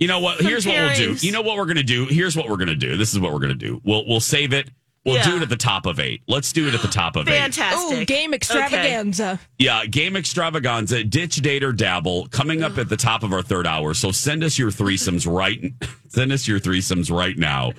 You 0.00 0.08
know 0.08 0.18
what? 0.18 0.40
Here's 0.40 0.66
what 0.66 0.74
we'll 0.74 0.94
do. 0.96 1.14
You 1.20 1.30
know 1.30 1.42
what 1.42 1.56
we're 1.56 1.66
gonna 1.66 1.82
do. 1.84 2.06
Here's 2.06 2.34
what 2.36 2.48
we're 2.48 2.56
gonna 2.56 2.74
do. 2.74 2.96
This 2.96 3.12
is 3.12 3.20
what 3.20 3.32
we're 3.32 3.38
gonna 3.38 3.54
do. 3.54 3.80
We'll 3.84 4.04
we'll 4.08 4.18
save 4.20 4.52
it. 4.52 4.68
We'll 5.04 5.14
Yeah. 5.16 5.30
do 5.30 5.36
it 5.36 5.42
at 5.42 5.48
the 5.48 5.56
top 5.56 5.86
of 5.86 5.98
eight. 6.00 6.20
Let's 6.28 6.52
do 6.52 6.68
it 6.68 6.74
at 6.74 6.82
the 6.82 6.88
top 6.88 7.16
of 7.16 7.26
eight. 7.28 7.38
fantastic. 7.38 7.98
Ooh, 7.98 8.04
game 8.04 8.34
extravaganza. 8.34 9.40
Yeah, 9.58 9.86
game 9.86 10.14
extravaganza, 10.16 11.04
ditch 11.04 11.36
date 11.36 11.62
or 11.64 11.72
dabble, 11.72 12.26
coming 12.28 12.62
up 12.62 12.76
at 12.76 12.88
the 12.90 12.98
top 12.98 13.22
of 13.22 13.32
our 13.32 13.40
third 13.42 13.66
hour. 13.66 13.94
So 13.94 14.10
send 14.10 14.42
us 14.44 14.58
your 14.58 14.70
threesomes 14.70 15.26
right. 15.30 15.72
Send 16.08 16.32
us 16.32 16.46
your 16.48 16.58
threesomes 16.60 17.10
right 17.16 17.38
now, 17.38 17.72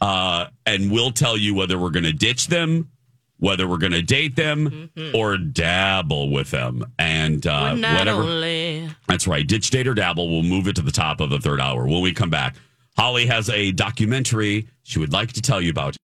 uh, 0.00 0.46
and 0.66 0.90
we'll 0.90 1.12
tell 1.12 1.36
you 1.36 1.54
whether 1.54 1.78
we're 1.78 1.90
going 1.90 2.04
to 2.04 2.12
ditch 2.12 2.48
them, 2.48 2.90
whether 3.38 3.68
we're 3.68 3.78
going 3.78 3.92
to 3.92 4.02
date 4.02 4.34
them, 4.34 4.90
or 5.14 5.36
dabble 5.38 6.30
with 6.32 6.50
them, 6.50 6.84
and 6.98 7.46
uh, 7.46 7.74
Not 7.74 7.98
whatever. 8.00 8.22
only 8.22 8.65
That's 9.08 9.26
right. 9.26 9.46
Ditch, 9.46 9.70
date, 9.70 9.86
or 9.86 9.94
dabble. 9.94 10.28
We'll 10.28 10.42
move 10.42 10.68
it 10.68 10.76
to 10.76 10.82
the 10.82 10.92
top 10.92 11.20
of 11.20 11.30
the 11.30 11.38
third 11.38 11.60
hour. 11.60 11.86
When 11.86 12.02
we 12.02 12.12
come 12.12 12.30
back, 12.30 12.56
Holly 12.96 13.26
has 13.26 13.48
a 13.50 13.72
documentary 13.72 14.68
she 14.82 14.98
would 14.98 15.12
like 15.12 15.32
to 15.32 15.42
tell 15.42 15.60
you 15.60 15.70
about. 15.70 15.96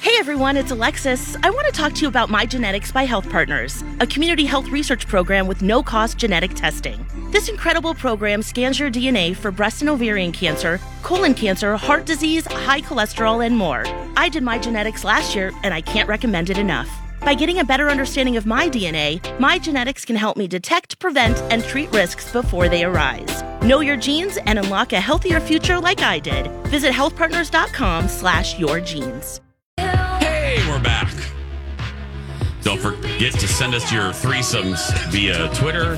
Hey 0.00 0.14
everyone, 0.18 0.56
it's 0.56 0.70
Alexis. 0.70 1.36
I 1.42 1.50
want 1.50 1.66
to 1.66 1.72
talk 1.72 1.92
to 1.94 2.02
you 2.02 2.08
about 2.08 2.30
My 2.30 2.46
Genetics 2.46 2.92
by 2.92 3.04
Health 3.04 3.28
Partners, 3.28 3.82
a 4.00 4.06
community 4.06 4.46
health 4.46 4.68
research 4.68 5.06
program 5.06 5.46
with 5.46 5.60
no 5.60 5.82
cost 5.82 6.16
genetic 6.16 6.54
testing. 6.54 7.04
This 7.30 7.48
incredible 7.48 7.94
program 7.94 8.42
scans 8.42 8.78
your 8.78 8.90
DNA 8.90 9.36
for 9.36 9.50
breast 9.50 9.82
and 9.82 9.90
ovarian 9.90 10.32
cancer, 10.32 10.80
colon 11.02 11.34
cancer, 11.34 11.76
heart 11.76 12.06
disease, 12.06 12.46
high 12.46 12.80
cholesterol, 12.80 13.44
and 13.44 13.56
more. 13.56 13.82
I 14.16 14.28
did 14.28 14.42
My 14.42 14.58
Genetics 14.58 15.04
last 15.04 15.34
year, 15.34 15.52
and 15.62 15.74
I 15.74 15.80
can't 15.80 16.08
recommend 16.08 16.48
it 16.48 16.58
enough. 16.58 16.88
By 17.20 17.34
getting 17.34 17.58
a 17.58 17.64
better 17.64 17.88
understanding 17.90 18.36
of 18.36 18.46
my 18.46 18.68
DNA, 18.68 19.20
My 19.38 19.58
Genetics 19.58 20.04
can 20.04 20.16
help 20.16 20.36
me 20.36 20.46
detect, 20.48 20.98
prevent, 20.98 21.38
and 21.52 21.62
treat 21.64 21.90
risks 21.92 22.32
before 22.32 22.68
they 22.68 22.84
arise. 22.84 23.42
Know 23.62 23.80
your 23.80 23.96
genes 23.96 24.38
and 24.46 24.58
unlock 24.58 24.92
a 24.92 25.00
healthier 25.00 25.40
future 25.40 25.78
like 25.80 26.00
I 26.00 26.18
did. 26.20 26.46
Visit 26.68 26.92
healthpartners.com 26.92 28.08
slash 28.08 28.58
your 28.58 28.80
genes. 28.80 29.40
Hey, 29.78 30.58
we're 30.68 30.80
back. 30.82 31.12
Don't 32.62 32.80
forget 32.80 33.32
to 33.34 33.48
send 33.48 33.74
us 33.74 33.92
your 33.92 34.10
threesomes 34.12 34.90
via 35.10 35.52
Twitter 35.54 35.94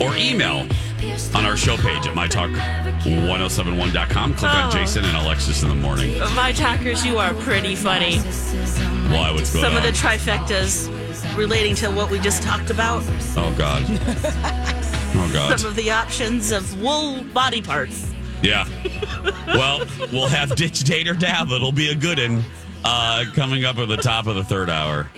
or 0.00 0.14
email 0.16 0.66
on 1.34 1.44
our 1.44 1.56
show 1.56 1.76
page 1.76 2.06
at 2.06 2.14
mytalk1071.com. 2.14 4.34
Click 4.34 4.54
on 4.54 4.68
Oh. 4.68 4.70
Jason 4.70 5.04
and 5.04 5.16
Alexis 5.16 5.62
in 5.62 5.68
the 5.70 5.74
morning. 5.74 6.18
My 6.34 6.52
talkers, 6.52 7.04
you 7.04 7.18
are 7.18 7.34
pretty 7.34 7.74
funny. 7.74 8.20
Why? 9.12 9.30
What's 9.30 9.52
going 9.52 9.64
Some 9.64 9.74
on? 9.74 9.78
of 9.78 9.82
the 9.84 9.90
trifectas 9.98 10.88
relating 11.36 11.74
to 11.76 11.90
what 11.90 12.10
we 12.10 12.18
just 12.18 12.42
talked 12.42 12.70
about. 12.70 13.02
oh, 13.36 13.54
God. 13.56 13.82
Oh, 15.14 15.30
God. 15.30 15.60
Some 15.60 15.68
of 15.68 15.76
the 15.76 15.90
options 15.90 16.52
of 16.52 16.80
wool 16.80 17.22
body 17.34 17.60
parts. 17.60 18.10
Yeah. 18.42 18.66
Well, 19.46 19.84
we'll 20.10 20.26
have 20.26 20.56
Ditch 20.56 20.80
Date 20.84 21.06
or 21.06 21.12
Dab. 21.12 21.50
It'll 21.50 21.70
be 21.70 21.90
a 21.90 21.94
good 21.94 22.18
one 22.18 22.42
uh, 22.82 23.24
coming 23.34 23.66
up 23.66 23.76
at 23.76 23.88
the 23.88 23.98
top 23.98 24.26
of 24.26 24.36
the 24.36 24.42
third 24.44 24.70
hour. 24.70 25.10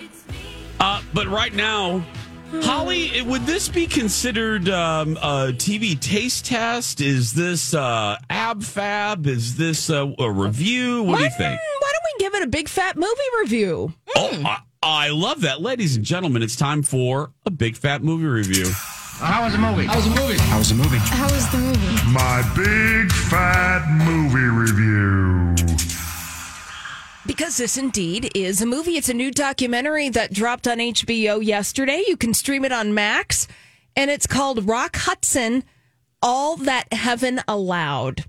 Uh, 0.81 1.01
but 1.13 1.27
right 1.27 1.53
now, 1.53 2.05
Holly, 2.51 3.21
would 3.23 3.45
this 3.45 3.67
be 3.69 3.87
considered 3.87 4.69
um, 4.69 5.17
a 5.17 5.51
TV 5.51 5.99
taste 5.99 6.45
test? 6.45 7.01
Is 7.01 7.33
this 7.33 7.73
uh, 7.73 8.17
ab 8.29 8.63
fab? 8.63 9.25
Is 9.27 9.55
this 9.57 9.89
uh, 9.89 10.11
a 10.19 10.31
review? 10.31 11.03
What 11.03 11.17
do 11.17 11.23
you 11.23 11.29
think? 11.31 11.59
Why 11.79 11.91
don't 11.93 12.03
we 12.03 12.23
give 12.23 12.35
it 12.35 12.43
a 12.43 12.47
big 12.47 12.67
fat 12.69 12.95
movie 12.97 13.09
review? 13.41 13.93
Oh, 14.15 14.41
I, 14.45 14.59
I 14.83 15.09
love 15.09 15.41
that. 15.41 15.61
Ladies 15.61 15.95
and 15.95 16.05
gentlemen, 16.05 16.43
it's 16.43 16.55
time 16.55 16.83
for 16.83 17.31
a 17.45 17.51
big 17.51 17.75
fat 17.75 18.03
movie 18.03 18.25
review. 18.25 18.67
How 19.17 19.43
was 19.43 19.53
the 19.53 19.59
movie? 19.59 19.85
How 19.85 19.95
was 19.95 20.05
the 20.05 20.21
movie? 20.21 20.37
How 20.37 20.57
was 20.57 20.69
the 20.69 20.75
movie? 20.75 20.97
How 20.97 21.23
was 21.31 21.49
the 21.51 21.57
movie? 21.57 22.11
My 22.11 22.41
big 22.55 23.11
fat 23.11 23.87
movie 23.89 24.39
review. 24.39 25.74
Because 27.25 27.57
this 27.57 27.75
indeed 27.75 28.31
is 28.35 28.61
a 28.61 28.67
movie. 28.67 28.97
It's 28.97 29.09
a 29.09 29.13
new 29.13 29.31
documentary 29.31 30.09
that 30.09 30.31
dropped 30.31 30.67
on 30.67 30.77
HBO 30.77 31.43
yesterday. 31.43 32.03
You 32.07 32.17
can 32.17 32.35
stream 32.35 32.63
it 32.63 32.71
on 32.71 32.93
Max, 32.93 33.47
and 33.95 34.11
it's 34.11 34.27
called 34.27 34.67
Rock 34.67 34.95
Hudson 34.95 35.63
All 36.21 36.55
That 36.55 36.93
Heaven 36.93 37.41
Allowed. 37.47 38.25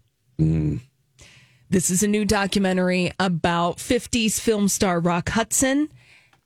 This 1.69 1.91
is 1.91 2.03
a 2.03 2.09
new 2.09 2.25
documentary 2.25 3.13
about 3.21 3.77
50s 3.77 4.41
film 4.41 4.67
star 4.69 4.99
Rock 4.99 5.29
Hudson, 5.29 5.91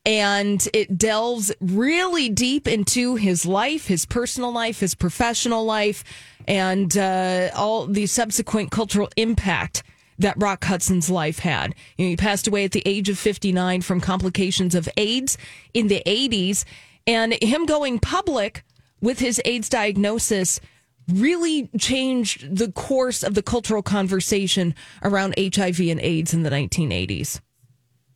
and 0.04 0.66
it 0.74 0.98
delves 0.98 1.52
really 1.60 2.28
deep 2.30 2.66
into 2.66 3.14
his 3.14 3.46
life, 3.46 3.86
his 3.86 4.06
personal 4.06 4.50
life, 4.50 4.80
his 4.80 4.96
professional 4.96 5.64
life, 5.64 6.02
and 6.48 6.96
uh, 6.98 7.50
all 7.54 7.86
the 7.86 8.06
subsequent 8.06 8.72
cultural 8.72 9.08
impact 9.16 9.84
that 10.20 10.40
Rock 10.40 10.64
Hudson's 10.64 11.10
life 11.10 11.40
had. 11.40 11.74
You 11.96 12.06
know, 12.06 12.10
he 12.10 12.16
passed 12.16 12.46
away 12.46 12.64
at 12.64 12.72
the 12.72 12.82
age 12.86 13.08
of 13.08 13.18
59 13.18 13.80
from 13.82 14.00
complications 14.00 14.74
of 14.74 14.88
AIDS 14.96 15.36
in 15.74 15.88
the 15.88 16.02
80s, 16.06 16.64
and 17.06 17.34
him 17.42 17.66
going 17.66 17.98
public 17.98 18.62
with 19.00 19.18
his 19.18 19.40
AIDS 19.44 19.68
diagnosis 19.68 20.60
really 21.08 21.68
changed 21.78 22.56
the 22.56 22.70
course 22.70 23.22
of 23.22 23.34
the 23.34 23.42
cultural 23.42 23.82
conversation 23.82 24.74
around 25.02 25.34
HIV 25.36 25.80
and 25.80 26.00
AIDS 26.00 26.32
in 26.32 26.42
the 26.42 26.50
1980s. 26.50 27.40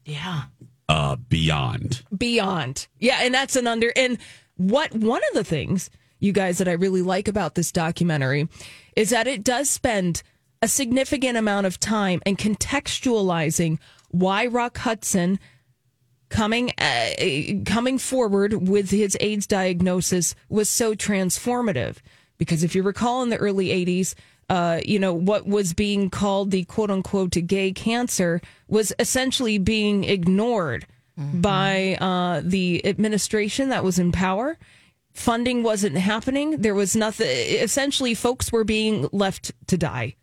Yeah. 0.05 0.45
Uh, 0.89 1.17
beyond. 1.17 2.03
Beyond. 2.17 2.87
Yeah, 2.99 3.21
and 3.23 3.33
that's 3.33 3.57
an 3.57 3.67
under 3.67 3.93
and 3.97 4.19
what 4.57 4.95
one 4.95 5.23
of 5.31 5.35
the 5.35 5.45
things 5.45 5.91
you 6.21 6.33
guys 6.33 6.59
that 6.59 6.69
I 6.69 6.73
really 6.73 7.03
like 7.03 7.27
about 7.27 7.55
this 7.55 7.73
documentary 7.73 8.49
is 8.95 9.11
that 9.11 9.27
it 9.27 9.43
does 9.43 9.69
spend 9.69 10.23
a 10.65 10.69
significant 10.69 11.37
amount 11.37 11.67
of 11.67 11.79
time 11.79 12.23
and 12.25 12.39
contextualizing 12.39 13.79
why 14.09 14.47
Rock 14.47 14.79
Hudson 14.79 15.39
coming 16.31 16.73
uh, 16.79 17.11
coming 17.67 17.99
forward 17.99 18.67
with 18.67 18.91
his 18.91 19.15
AIDS 19.21 19.47
diagnosis 19.47 20.35
was 20.49 20.71
so 20.71 20.95
transformative. 20.95 21.99
Because 22.39 22.65
if 22.65 22.75
you 22.75 22.83
recall, 22.83 23.23
in 23.23 23.29
the 23.29 23.37
early 23.37 23.69
'80s, 23.69 24.15
uh, 24.49 24.81
you 24.83 24.99
know 24.99 25.13
what 25.13 25.47
was 25.47 25.75
being 25.75 26.09
called 26.09 26.51
the 26.51 26.65
"quote 26.65 26.91
unquote" 26.91 27.37
gay 27.47 27.71
cancer 27.71 28.41
was 28.67 28.91
essentially 28.99 29.59
being 29.59 30.05
ignored 30.05 30.87
by 31.43 31.99
uh, 32.01 32.41
the 32.43 32.87
administration 32.87 33.69
that 33.69 33.85
was 33.85 33.99
in 33.99 34.13
power. 34.13 34.57
Funding 35.13 35.63
wasn't 35.63 35.99
happening. 35.99 36.63
There 36.63 36.75
was 36.75 36.97
nothing. 36.97 37.27
Essentially, 37.29 38.15
folks 38.15 38.51
were 38.51 38.65
being 38.65 39.11
left 39.13 39.53
to 39.67 39.77
die 39.77 40.17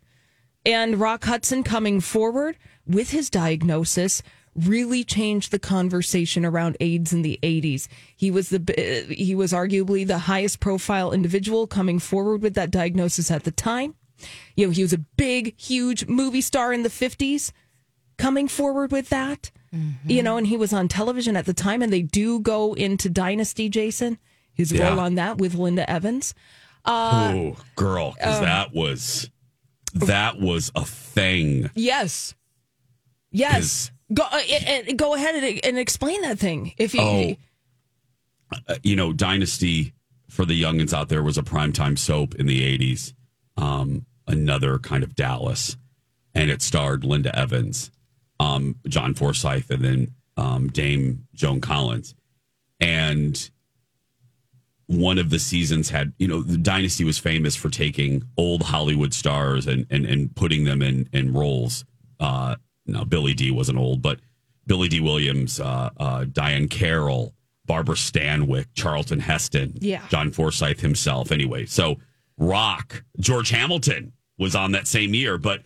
and 0.64 0.98
Rock 1.00 1.24
Hudson 1.24 1.62
coming 1.62 2.00
forward 2.00 2.56
with 2.86 3.10
his 3.10 3.30
diagnosis 3.30 4.22
really 4.54 5.02
changed 5.02 5.50
the 5.50 5.58
conversation 5.58 6.44
around 6.44 6.76
AIDS 6.78 7.12
in 7.12 7.22
the 7.22 7.38
80s. 7.42 7.88
He 8.16 8.30
was 8.30 8.50
the 8.50 9.06
he 9.08 9.34
was 9.34 9.52
arguably 9.52 10.06
the 10.06 10.18
highest 10.18 10.60
profile 10.60 11.12
individual 11.12 11.66
coming 11.66 11.98
forward 11.98 12.42
with 12.42 12.54
that 12.54 12.70
diagnosis 12.70 13.30
at 13.30 13.44
the 13.44 13.50
time. 13.50 13.94
You 14.56 14.66
know, 14.66 14.72
he 14.72 14.82
was 14.82 14.92
a 14.92 14.98
big 14.98 15.58
huge 15.58 16.06
movie 16.06 16.42
star 16.42 16.72
in 16.72 16.82
the 16.82 16.88
50s 16.90 17.50
coming 18.18 18.46
forward 18.46 18.92
with 18.92 19.08
that. 19.08 19.50
You 20.06 20.22
know, 20.22 20.36
and 20.36 20.46
he 20.46 20.58
was 20.58 20.74
on 20.74 20.86
television 20.88 21.34
at 21.34 21.46
the 21.46 21.54
time 21.54 21.80
and 21.80 21.90
they 21.90 22.02
do 22.02 22.38
go 22.40 22.74
into 22.74 23.08
Dynasty 23.08 23.70
Jason, 23.70 24.18
his 24.52 24.70
Yeah. 24.70 24.90
role 24.90 25.00
on 25.00 25.14
that 25.14 25.38
with 25.38 25.54
Linda 25.54 25.88
Evans. 25.88 26.34
Uh, 26.84 27.32
oh, 27.34 27.56
girl, 27.74 28.12
because 28.12 28.36
um, 28.36 28.44
that 28.44 28.74
was 28.74 29.30
that 29.94 30.38
was 30.38 30.70
a 30.74 30.84
thing. 30.84 31.70
Yes. 31.74 32.34
Yes. 33.30 33.90
Go 34.12 34.24
uh, 34.30 34.40
and, 34.66 34.98
go 34.98 35.14
ahead 35.14 35.42
and, 35.42 35.60
and 35.64 35.78
explain 35.78 36.22
that 36.22 36.38
thing. 36.38 36.74
If 36.76 36.94
you 36.94 37.00
Oh. 37.00 37.36
Uh, 38.68 38.74
you 38.82 38.94
know, 38.94 39.14
Dynasty 39.14 39.94
for 40.28 40.44
the 40.44 40.60
youngins 40.60 40.92
out 40.92 41.08
there 41.08 41.22
was 41.22 41.38
a 41.38 41.42
primetime 41.42 41.98
soap 41.98 42.34
in 42.34 42.46
the 42.46 42.60
'80s. 42.78 43.14
Um, 43.56 44.04
another 44.26 44.78
kind 44.78 45.02
of 45.02 45.14
Dallas, 45.14 45.76
and 46.34 46.50
it 46.50 46.60
starred 46.60 47.02
Linda 47.04 47.34
Evans, 47.36 47.90
um, 48.38 48.76
John 48.86 49.14
Forsythe, 49.14 49.70
and 49.70 49.82
then 49.82 50.14
um, 50.36 50.68
Dame 50.68 51.26
Joan 51.34 51.62
Collins. 51.62 52.14
And 52.78 53.50
one 54.92 55.18
of 55.18 55.30
the 55.30 55.38
seasons 55.38 55.90
had, 55.90 56.12
you 56.18 56.28
know, 56.28 56.42
the 56.42 56.56
Dynasty 56.58 57.04
was 57.04 57.18
famous 57.18 57.56
for 57.56 57.68
taking 57.70 58.22
old 58.36 58.62
Hollywood 58.62 59.14
stars 59.14 59.66
and 59.66 59.86
and, 59.90 60.04
and 60.06 60.34
putting 60.36 60.64
them 60.64 60.82
in 60.82 61.08
in 61.12 61.32
roles. 61.32 61.84
Uh, 62.20 62.56
now 62.86 63.04
Billy 63.04 63.34
Dee 63.34 63.50
wasn't 63.50 63.78
old, 63.78 64.02
but 64.02 64.20
Billy 64.66 64.88
Dee 64.88 65.00
Williams, 65.00 65.58
uh, 65.60 65.90
uh, 65.96 66.24
Diahann 66.24 66.70
Carroll, 66.70 67.34
Barbara 67.66 67.96
Stanwyck, 67.96 68.66
Charlton 68.74 69.20
Heston, 69.20 69.74
Yeah. 69.80 70.06
John 70.08 70.30
Forsythe 70.30 70.80
himself. 70.80 71.32
Anyway, 71.32 71.66
so 71.66 71.98
Rock, 72.38 73.04
George 73.18 73.50
Hamilton 73.50 74.12
was 74.38 74.54
on 74.54 74.72
that 74.72 74.86
same 74.86 75.14
year, 75.14 75.38
but. 75.38 75.62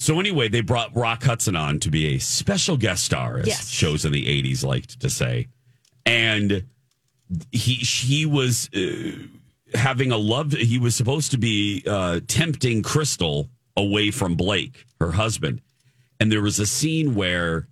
So 0.00 0.20
anyway, 0.20 0.46
they 0.46 0.60
brought 0.60 0.94
Rock 0.94 1.24
Hudson 1.24 1.56
on 1.56 1.80
to 1.80 1.90
be 1.90 2.14
a 2.14 2.18
special 2.20 2.76
guest 2.76 3.04
star, 3.04 3.38
as 3.38 3.48
Yes. 3.48 3.68
shows 3.68 4.04
in 4.04 4.12
the 4.12 4.26
'80s 4.26 4.62
liked 4.62 5.00
to 5.00 5.10
say, 5.10 5.48
and 6.06 6.64
he 7.52 7.76
she 7.76 8.26
was 8.26 8.70
uh, 8.74 9.12
having 9.74 10.12
a 10.12 10.16
love. 10.16 10.52
He 10.52 10.78
was 10.78 10.94
supposed 10.94 11.30
to 11.32 11.38
be 11.38 11.82
uh, 11.86 12.20
tempting 12.26 12.82
Krystle 12.82 13.48
away 13.76 14.10
from 14.10 14.34
Blake, 14.34 14.86
her 15.00 15.12
husband, 15.12 15.60
and 16.20 16.32
there 16.32 16.42
was 16.42 16.58
a 16.58 16.66
scene 16.66 17.14
where 17.14 17.68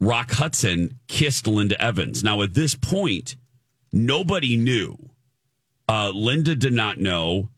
Rock 0.00 0.32
Hudson 0.32 0.98
kissed 1.06 1.46
Linda 1.46 1.80
Evans. 1.80 2.24
Now 2.24 2.42
at 2.42 2.54
this 2.54 2.74
point, 2.74 3.36
nobody 3.92 4.56
knew. 4.56 4.98
Uh, 5.88 6.10
Linda 6.14 6.56
did 6.56 6.72
not 6.72 6.98
know. 6.98 7.50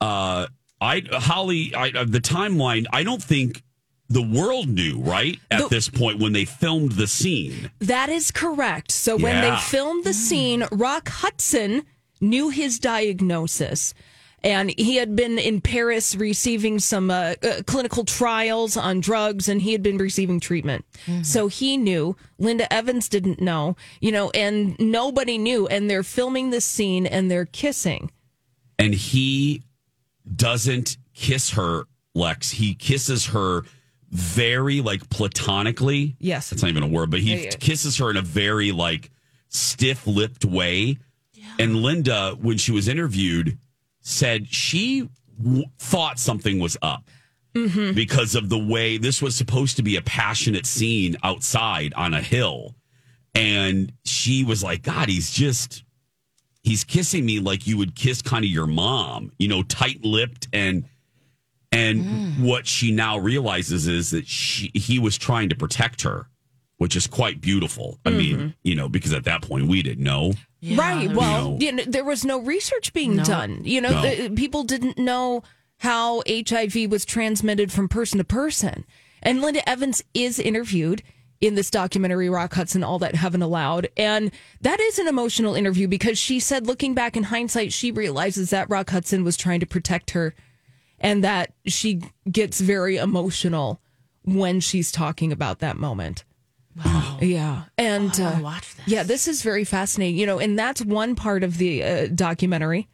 Uh, 0.00 0.46
I 0.80 1.02
Holly, 1.10 1.74
I, 1.74 1.90
uh, 1.90 2.04
the 2.04 2.20
timeline. 2.20 2.86
I 2.92 3.02
don't 3.02 3.22
think 3.22 3.63
the 4.08 4.22
world 4.22 4.68
knew. 4.68 4.98
Right 5.00 5.38
at 5.50 5.62
The- 5.62 5.68
this 5.68 5.88
point 5.88 6.18
when 6.20 6.32
they 6.32 6.44
filmed 6.44 6.92
the 6.92 7.06
scene. 7.06 7.70
that 7.80 8.08
is 8.08 8.30
correct. 8.30 8.92
So 8.92 9.16
when 9.16 9.40
they 9.40 9.56
filmed 9.58 10.04
the 10.04 10.12
scene, 10.14 10.64
Rock 10.70 11.08
Hudson 11.08 11.84
knew 12.20 12.50
his 12.50 12.78
diagnosis. 12.78 13.94
And 14.42 14.74
he 14.76 14.96
had 14.96 15.16
been 15.16 15.38
in 15.38 15.62
Paris 15.62 16.14
receiving 16.14 16.78
some 16.78 17.10
uh, 17.10 17.32
uh, 17.42 17.62
clinical 17.66 18.04
trials 18.04 18.76
on 18.76 19.00
drugs, 19.00 19.48
and 19.48 19.62
he 19.62 19.72
had 19.72 19.82
been 19.82 19.96
receiving 19.96 20.38
treatment. 20.38 20.84
So 21.22 21.48
he 21.48 21.78
knew. 21.78 22.14
Linda 22.38 22.70
Evans 22.70 23.08
didn't 23.08 23.40
know, 23.40 23.74
you 24.02 24.12
know, 24.12 24.28
and 24.32 24.78
nobody 24.78 25.38
knew. 25.38 25.66
And 25.68 25.88
they're 25.88 26.02
filming 26.02 26.50
this 26.50 26.66
scene 26.66 27.06
and 27.06 27.30
they're 27.30 27.46
kissing. 27.46 28.10
and 28.78 28.92
he 28.94 29.62
doesn't 30.36 30.96
kiss 31.14 31.50
her, 31.50 31.84
Lex. 32.14 32.50
He 32.52 32.74
kisses 32.74 33.26
her 33.28 33.62
very 34.14 34.80
like 34.80 35.10
platonically. 35.10 36.16
Yes. 36.20 36.48
That's 36.50 36.62
not 36.62 36.68
even 36.70 36.82
a 36.84 36.88
word, 36.88 37.10
but 37.10 37.20
he 37.20 37.34
Yeah, 37.34 37.40
yeah. 37.42 37.50
kisses 37.58 37.98
her 37.98 38.10
in 38.10 38.16
a 38.16 38.22
very 38.22 38.70
like 38.72 39.10
stiff 39.48 40.06
lipped 40.06 40.44
way. 40.44 40.98
And 41.58 41.76
Linda, 41.76 42.36
when 42.40 42.58
she 42.58 42.72
was 42.72 42.88
interviewed, 42.88 43.58
said 44.00 44.48
she 44.52 45.08
w- 45.40 45.66
thought 45.78 46.18
something 46.18 46.58
was 46.58 46.76
up 46.82 47.08
Mm-hmm. 47.54 47.92
because 47.94 48.34
of 48.34 48.48
the 48.48 48.58
way 48.58 48.96
this 48.98 49.22
was 49.22 49.36
supposed 49.36 49.76
to 49.76 49.84
be 49.84 49.94
a 49.94 50.02
passionate 50.02 50.66
scene 50.66 51.16
outside 51.22 51.94
on 51.94 52.12
a 52.12 52.20
hill. 52.20 52.74
And 53.36 53.92
she 54.04 54.42
was 54.42 54.64
like, 54.64 54.82
God, 54.82 55.08
he's 55.08 55.30
just, 55.30 55.84
he's 56.64 56.82
kissing 56.82 57.24
me 57.24 57.38
like 57.38 57.64
you 57.68 57.78
would 57.78 57.94
kiss 57.94 58.22
kind 58.22 58.44
of 58.44 58.50
your 58.50 58.66
mom, 58.66 59.30
you 59.38 59.46
know, 59.46 59.62
tight 59.62 60.04
lipped. 60.04 60.48
And, 60.52 60.86
and 61.74 62.04
mm. 62.04 62.40
what 62.40 62.66
she 62.66 62.92
now 62.92 63.18
realizes 63.18 63.86
is 63.86 64.10
that 64.10 64.26
she, 64.26 64.70
he 64.74 64.98
was 64.98 65.18
trying 65.18 65.48
to 65.48 65.56
protect 65.56 66.02
her, 66.02 66.28
which 66.78 66.96
is 66.96 67.06
quite 67.06 67.40
beautiful. 67.40 67.98
I 68.04 68.10
mean, 68.10 68.36
mm-hmm. 68.36 68.48
you 68.62 68.74
know, 68.74 68.88
because 68.88 69.12
at 69.12 69.24
that 69.24 69.42
point 69.42 69.66
we 69.66 69.82
didn't 69.82 70.04
know. 70.04 70.32
right. 70.62 71.12
Well, 71.12 71.50
know. 71.50 71.58
you 71.58 71.72
know, 71.72 71.84
there 71.86 72.04
was 72.04 72.24
no 72.24 72.38
research 72.38 72.92
being 72.92 73.16
done. 73.16 73.60
You 73.64 73.80
know, 73.80 73.90
No. 73.90 74.02
the, 74.02 74.30
people 74.30 74.64
didn't 74.64 74.98
know 74.98 75.42
how 75.78 76.22
HIV 76.28 76.90
was 76.90 77.04
transmitted 77.04 77.72
from 77.72 77.88
person 77.88 78.18
to 78.18 78.24
person. 78.24 78.84
And 79.22 79.40
Linda 79.40 79.66
Evans 79.68 80.02
is 80.14 80.38
interviewed 80.38 81.02
in 81.40 81.56
this 81.56 81.70
documentary, 81.70 82.30
Rock 82.30 82.54
Hudson, 82.54 82.84
All 82.84 82.98
That 82.98 83.16
Heaven 83.16 83.42
Allowed. 83.42 83.88
And 83.96 84.30
that 84.60 84.80
is 84.80 84.98
an 84.98 85.08
emotional 85.08 85.54
interview 85.54 85.88
because 85.88 86.18
she 86.18 86.40
said, 86.40 86.66
looking 86.66 86.94
back 86.94 87.16
in 87.16 87.24
hindsight, 87.24 87.72
she 87.72 87.90
realizes 87.90 88.50
that 88.50 88.70
Rock 88.70 88.90
Hudson 88.90 89.24
was 89.24 89.36
trying 89.36 89.60
to 89.60 89.66
protect 89.66 90.12
her 90.12 90.34
and 91.04 91.22
that 91.22 91.52
she 91.66 92.00
gets 92.28 92.60
very 92.60 92.96
emotional 92.96 93.80
when 94.24 94.58
she's 94.58 94.90
talking 94.90 95.30
about 95.30 95.60
that 95.60 95.76
moment. 95.76 96.24
Wow. 96.84 97.18
Yeah. 97.20 97.64
And 97.78 98.10
Oh, 98.18 98.24
uh, 98.24 98.40
watch 98.40 98.74
this. 98.74 98.88
yeah, 98.88 99.04
this 99.04 99.28
is 99.28 99.42
very 99.42 99.62
fascinating. 99.64 100.16
You 100.16 100.26
know, 100.26 100.40
and 100.40 100.58
that's 100.58 100.82
one 100.82 101.14
part 101.14 101.44
of 101.44 101.58
the 101.58 101.84
uh, 101.84 102.06
documentary. 102.12 102.88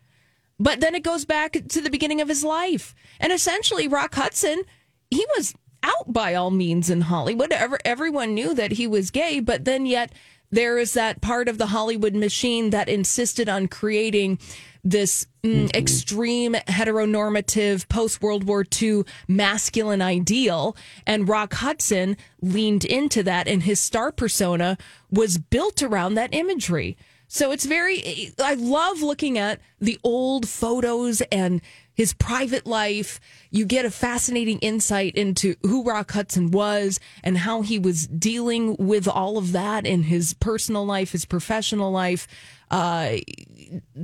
But 0.58 0.80
then 0.80 0.94
it 0.94 1.02
goes 1.02 1.24
back 1.24 1.52
to 1.68 1.80
the 1.80 1.88
beginning 1.88 2.20
of 2.20 2.28
his 2.28 2.44
life. 2.44 2.94
And 3.18 3.32
essentially, 3.32 3.88
Rock 3.88 4.14
Hudson, 4.14 4.62
he 5.10 5.24
was 5.36 5.54
out 5.82 6.12
by 6.12 6.34
all 6.34 6.50
means 6.50 6.90
in 6.90 7.00
Hollywood. 7.02 7.52
Ever, 7.52 7.78
everyone 7.86 8.34
knew 8.34 8.52
that 8.54 8.72
he 8.72 8.86
was 8.86 9.10
gay, 9.10 9.40
but 9.40 9.64
then 9.64 9.86
yet 9.86 10.12
there 10.50 10.76
is 10.78 10.92
that 10.92 11.22
part 11.22 11.48
of 11.48 11.56
the 11.56 11.66
Hollywood 11.68 12.14
machine 12.14 12.68
that 12.70 12.88
insisted 12.90 13.48
on 13.48 13.68
creating 13.68 14.38
this 14.84 15.26
mm, 15.42 15.74
extreme 15.74 16.54
heteronormative 16.54 17.88
post 17.88 18.22
World 18.22 18.44
War 18.44 18.64
II 18.80 19.04
masculine 19.28 20.02
ideal. 20.02 20.76
And 21.06 21.28
Rock 21.28 21.54
Hudson 21.54 22.16
leaned 22.40 22.84
into 22.84 23.22
that, 23.22 23.48
and 23.48 23.62
his 23.62 23.80
star 23.80 24.12
persona 24.12 24.78
was 25.10 25.38
built 25.38 25.82
around 25.82 26.14
that 26.14 26.34
imagery. 26.34 26.96
So 27.32 27.52
it's 27.52 27.64
very, 27.64 28.32
I 28.42 28.54
love 28.54 29.02
looking 29.02 29.38
at 29.38 29.60
the 29.80 30.00
old 30.02 30.48
photos 30.48 31.20
and 31.30 31.60
his 31.94 32.12
private 32.12 32.66
life. 32.66 33.20
You 33.50 33.66
get 33.66 33.84
a 33.84 33.90
fascinating 33.90 34.58
insight 34.58 35.14
into 35.14 35.54
who 35.62 35.84
Rock 35.84 36.10
Hudson 36.10 36.50
was 36.50 36.98
and 37.22 37.38
how 37.38 37.62
he 37.62 37.78
was 37.78 38.08
dealing 38.08 38.74
with 38.78 39.06
all 39.06 39.38
of 39.38 39.52
that 39.52 39.86
in 39.86 40.02
his 40.04 40.34
personal 40.34 40.84
life, 40.84 41.12
his 41.12 41.24
professional 41.24 41.92
life. 41.92 42.26
Uh, 42.68 43.18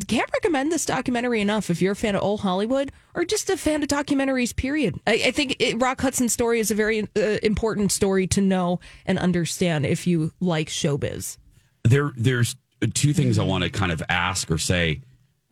can't 0.06 0.30
recommend 0.32 0.70
this 0.72 0.86
documentary 0.86 1.40
enough 1.40 1.70
if 1.70 1.82
you're 1.82 1.92
a 1.92 1.96
fan 1.96 2.14
of 2.14 2.22
old 2.22 2.40
Hollywood 2.40 2.92
or 3.14 3.24
just 3.24 3.50
a 3.50 3.56
fan 3.56 3.82
of 3.82 3.88
documentaries, 3.88 4.54
period. 4.54 5.00
I, 5.06 5.22
I 5.26 5.30
think 5.30 5.56
it, 5.58 5.80
Rock 5.80 6.00
Hudson's 6.00 6.32
story 6.32 6.60
is 6.60 6.70
a 6.70 6.74
very 6.74 7.08
uh, 7.16 7.38
important 7.42 7.92
story 7.92 8.26
to 8.28 8.40
know 8.40 8.80
and 9.04 9.18
understand 9.18 9.86
if 9.86 10.06
you 10.06 10.32
like 10.40 10.68
showbiz. 10.68 11.38
there 11.84 12.12
there's 12.16 12.56
two 12.94 13.12
things 13.12 13.38
I 13.38 13.44
want 13.44 13.64
to 13.64 13.70
kind 13.70 13.92
of 13.92 14.02
ask 14.08 14.50
or 14.50 14.58
say. 14.58 15.02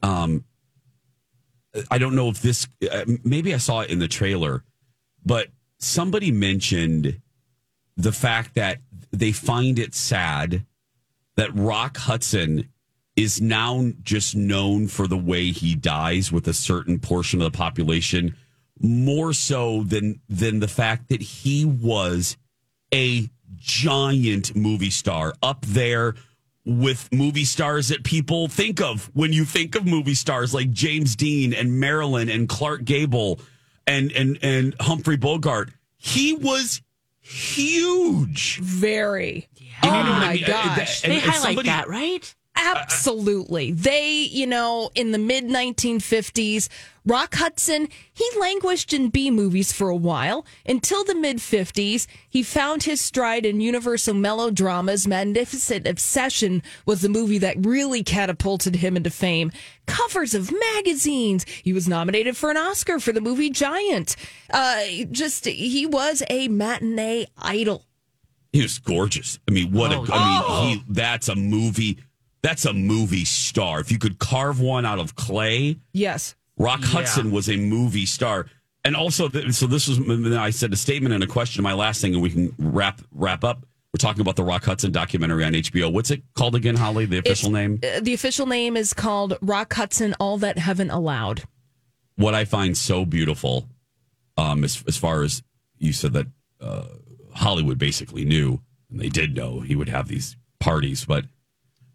Um, 0.03 0.45
I 1.91 1.99
don't 1.99 2.15
know 2.15 2.29
if 2.29 2.41
this 2.41 2.69
uh, 2.91 3.05
maybe 3.25 3.55
I 3.55 3.59
saw 3.59 3.81
it 3.81 3.91
in 3.91 3.99
the 3.99 4.09
trailer, 4.09 4.65
but 5.25 5.49
somebody 5.79 6.31
mentioned 6.31 7.21
the 7.97 8.13
fact 8.13 8.55
that 8.55 8.79
they 9.13 9.33
find 9.33 9.79
it 9.79 9.95
sad 9.95 10.67
that 11.37 11.55
Rock 11.55 11.97
Hudson 11.97 12.69
is 13.17 13.41
now 13.41 13.91
just 14.03 14.35
known 14.35 14.89
for 14.89 15.07
the 15.07 15.17
way 15.17 15.51
he 15.51 15.75
dies 15.75 16.33
with 16.33 16.49
a 16.49 16.53
certain 16.55 16.99
portion 16.99 17.41
of 17.41 17.53
the 17.53 17.57
population 17.57 18.35
more 18.81 19.33
so 19.33 19.83
than 19.85 20.21
than 20.29 20.59
the 20.61 20.69
fact 20.69 21.09
that 21.09 21.23
he 21.23 21.65
was 21.65 22.37
a 22.93 23.29
giant 23.57 24.55
movie 24.57 24.91
star 24.91 25.33
up 25.43 25.65
there 25.65 26.15
with 26.67 27.09
movie 27.13 27.45
stars 27.45 27.89
that 27.89 28.03
people 28.05 28.49
think 28.49 28.81
of 28.81 29.11
when 29.15 29.33
you 29.33 29.45
think 29.45 29.75
of 29.77 29.87
movie 29.87 30.15
stars 30.15 30.53
like 30.53 30.71
James 30.73 31.15
Dean 31.15 31.55
and 31.55 31.79
Marilyn 31.79 32.29
and 32.29 32.49
Clark 32.49 32.85
Gable 32.85 33.39
and 33.87 34.11
and 34.13 34.39
and 34.43 34.75
Humphrey 34.81 35.17
Bogart. 35.17 35.71
He 35.97 36.35
was 36.35 36.83
huge. 37.21 38.59
Very. 38.61 39.49
And 39.83 39.91
oh 39.93 39.99
you 39.99 40.05
know 40.05 40.11
what 40.11 40.23
I 40.23 40.27
my 40.27 40.33
mean? 40.35 40.45
Uh, 40.45 40.47
gosh. 40.49 41.05
and- 41.05 41.13
They 41.13 41.17
and 41.17 41.25
highlight 41.25 41.43
somebody- 41.43 41.69
that, 41.69 41.89
right? 41.89 42.35
Absolutely. 42.57 43.73
They, 43.73 44.13
you 44.13 44.47
know, 44.47 44.91
in 44.95 45.13
the 45.13 45.19
mid 45.19 45.45
1950s, 45.45 46.69
Rock 47.07 47.35
Hudson, 47.35 47.89
he 48.13 48.25
languished 48.39 48.93
in 48.93 49.11
B 49.11 49.31
movies 49.31 49.73
for 49.73 49.89
a 49.89 49.97
while 49.97 50.47
until 50.65 51.05
the 51.05 51.15
mid 51.15 51.39
50s. 51.39 52.07
He 52.29 52.43
found 52.43 52.85
his 52.85 53.01
stride 53.01 53.45
in 53.45 53.61
Universal 53.61 54.15
melodramas. 54.15 55.07
Magnificent 55.07 55.87
Obsession 55.87 56.63
was 56.87 57.03
the 57.03 57.09
movie 57.09 57.39
that 57.39 57.57
really 57.67 58.03
catapulted 58.03 58.77
him 58.77 58.97
into 58.97 59.11
fame. 59.11 59.53
Covers 59.87 60.33
of 60.35 60.53
magazines. 60.75 61.45
He 61.63 61.73
was 61.73 61.89
nominated 61.89 62.37
for 62.37 62.51
an 62.51 62.57
Oscar 62.57 62.99
for 63.01 63.13
the 63.13 63.21
movie 63.21 63.51
Giant. 63.51 64.17
Uh, 64.51 64.85
just, 65.11 65.45
he 65.45 65.85
was 65.87 66.23
a 66.31 66.49
matinee 66.49 67.27
idol. 67.37 67.85
He 68.53 68.63
was 68.63 68.79
gorgeous. 68.79 69.41
I 69.49 69.53
mean, 69.53 69.73
what 69.73 69.93
Oh, 69.93 70.05
a 70.05 70.13
I 70.13 70.65
mean, 70.67 70.79
he 70.79 70.85
that's 70.89 71.29
a 71.29 71.35
movie 71.35 71.99
that's 72.45 72.67
a 72.67 72.73
movie 72.73 73.25
star. 73.25 73.81
If 73.81 73.91
you 73.91 73.99
could 73.99 74.19
carve 74.19 74.61
one 74.61 74.85
out 74.87 74.99
of 74.99 75.17
clay, 75.17 75.79
Yes. 75.93 76.37
Rock 76.59 76.81
Yeah. 76.83 76.87
Hudson 76.89 77.31
was 77.33 77.49
a 77.49 77.57
movie 77.57 78.07
star. 78.07 78.47
And 78.85 78.95
also, 78.95 79.29
so 79.51 79.67
this 79.67 79.89
was 79.89 79.99
I 80.37 80.51
said 80.51 80.73
a 80.73 80.77
statement 80.77 81.15
and 81.15 81.25
a 81.25 81.27
question. 81.27 81.63
My 81.65 81.73
last 81.73 82.03
thing, 82.03 82.13
and 82.13 82.23
we 82.23 82.29
can 82.31 82.55
wrap 82.59 83.01
wrap 83.13 83.43
up. 83.43 83.65
We're 83.93 83.99
talking 83.99 84.21
about 84.21 84.37
the 84.37 84.45
Rock 84.45 84.65
Hudson 84.65 84.93
documentary 84.93 85.43
on 85.45 85.53
HBO. 85.55 85.91
What's 85.91 86.11
it 86.11 86.23
called 86.35 86.55
again, 86.55 86.77
Holly? 86.77 87.07
The 87.07 87.19
official 87.19 87.51
name? 87.51 87.81
Uh, 87.83 88.01
the 88.01 88.13
official 88.13 88.45
name 88.47 88.77
is 88.77 88.93
called 88.93 89.39
Rock 89.41 89.73
Hudson 89.73 90.15
All 90.21 90.37
That 90.39 90.59
Heaven 90.59 90.91
Allowed. 90.91 91.45
What 92.17 92.35
I 92.35 92.45
find 92.45 92.77
so 92.77 93.05
beautiful, 93.07 93.67
um, 94.37 94.65
as 94.65 94.85
as 94.87 94.97
far 94.99 95.23
as 95.23 95.43
you 95.79 95.93
said 95.95 96.13
that 96.13 96.27
uh, 96.61 96.85
Hollywood 97.35 97.79
basically 97.79 98.25
knew, 98.27 98.61
and 98.91 99.01
they 99.01 99.09
did 99.09 99.35
know 99.35 99.61
he 99.61 99.75
would 99.77 99.89
have 99.89 100.09
these 100.09 100.37
parties, 100.61 101.05
but 101.07 101.25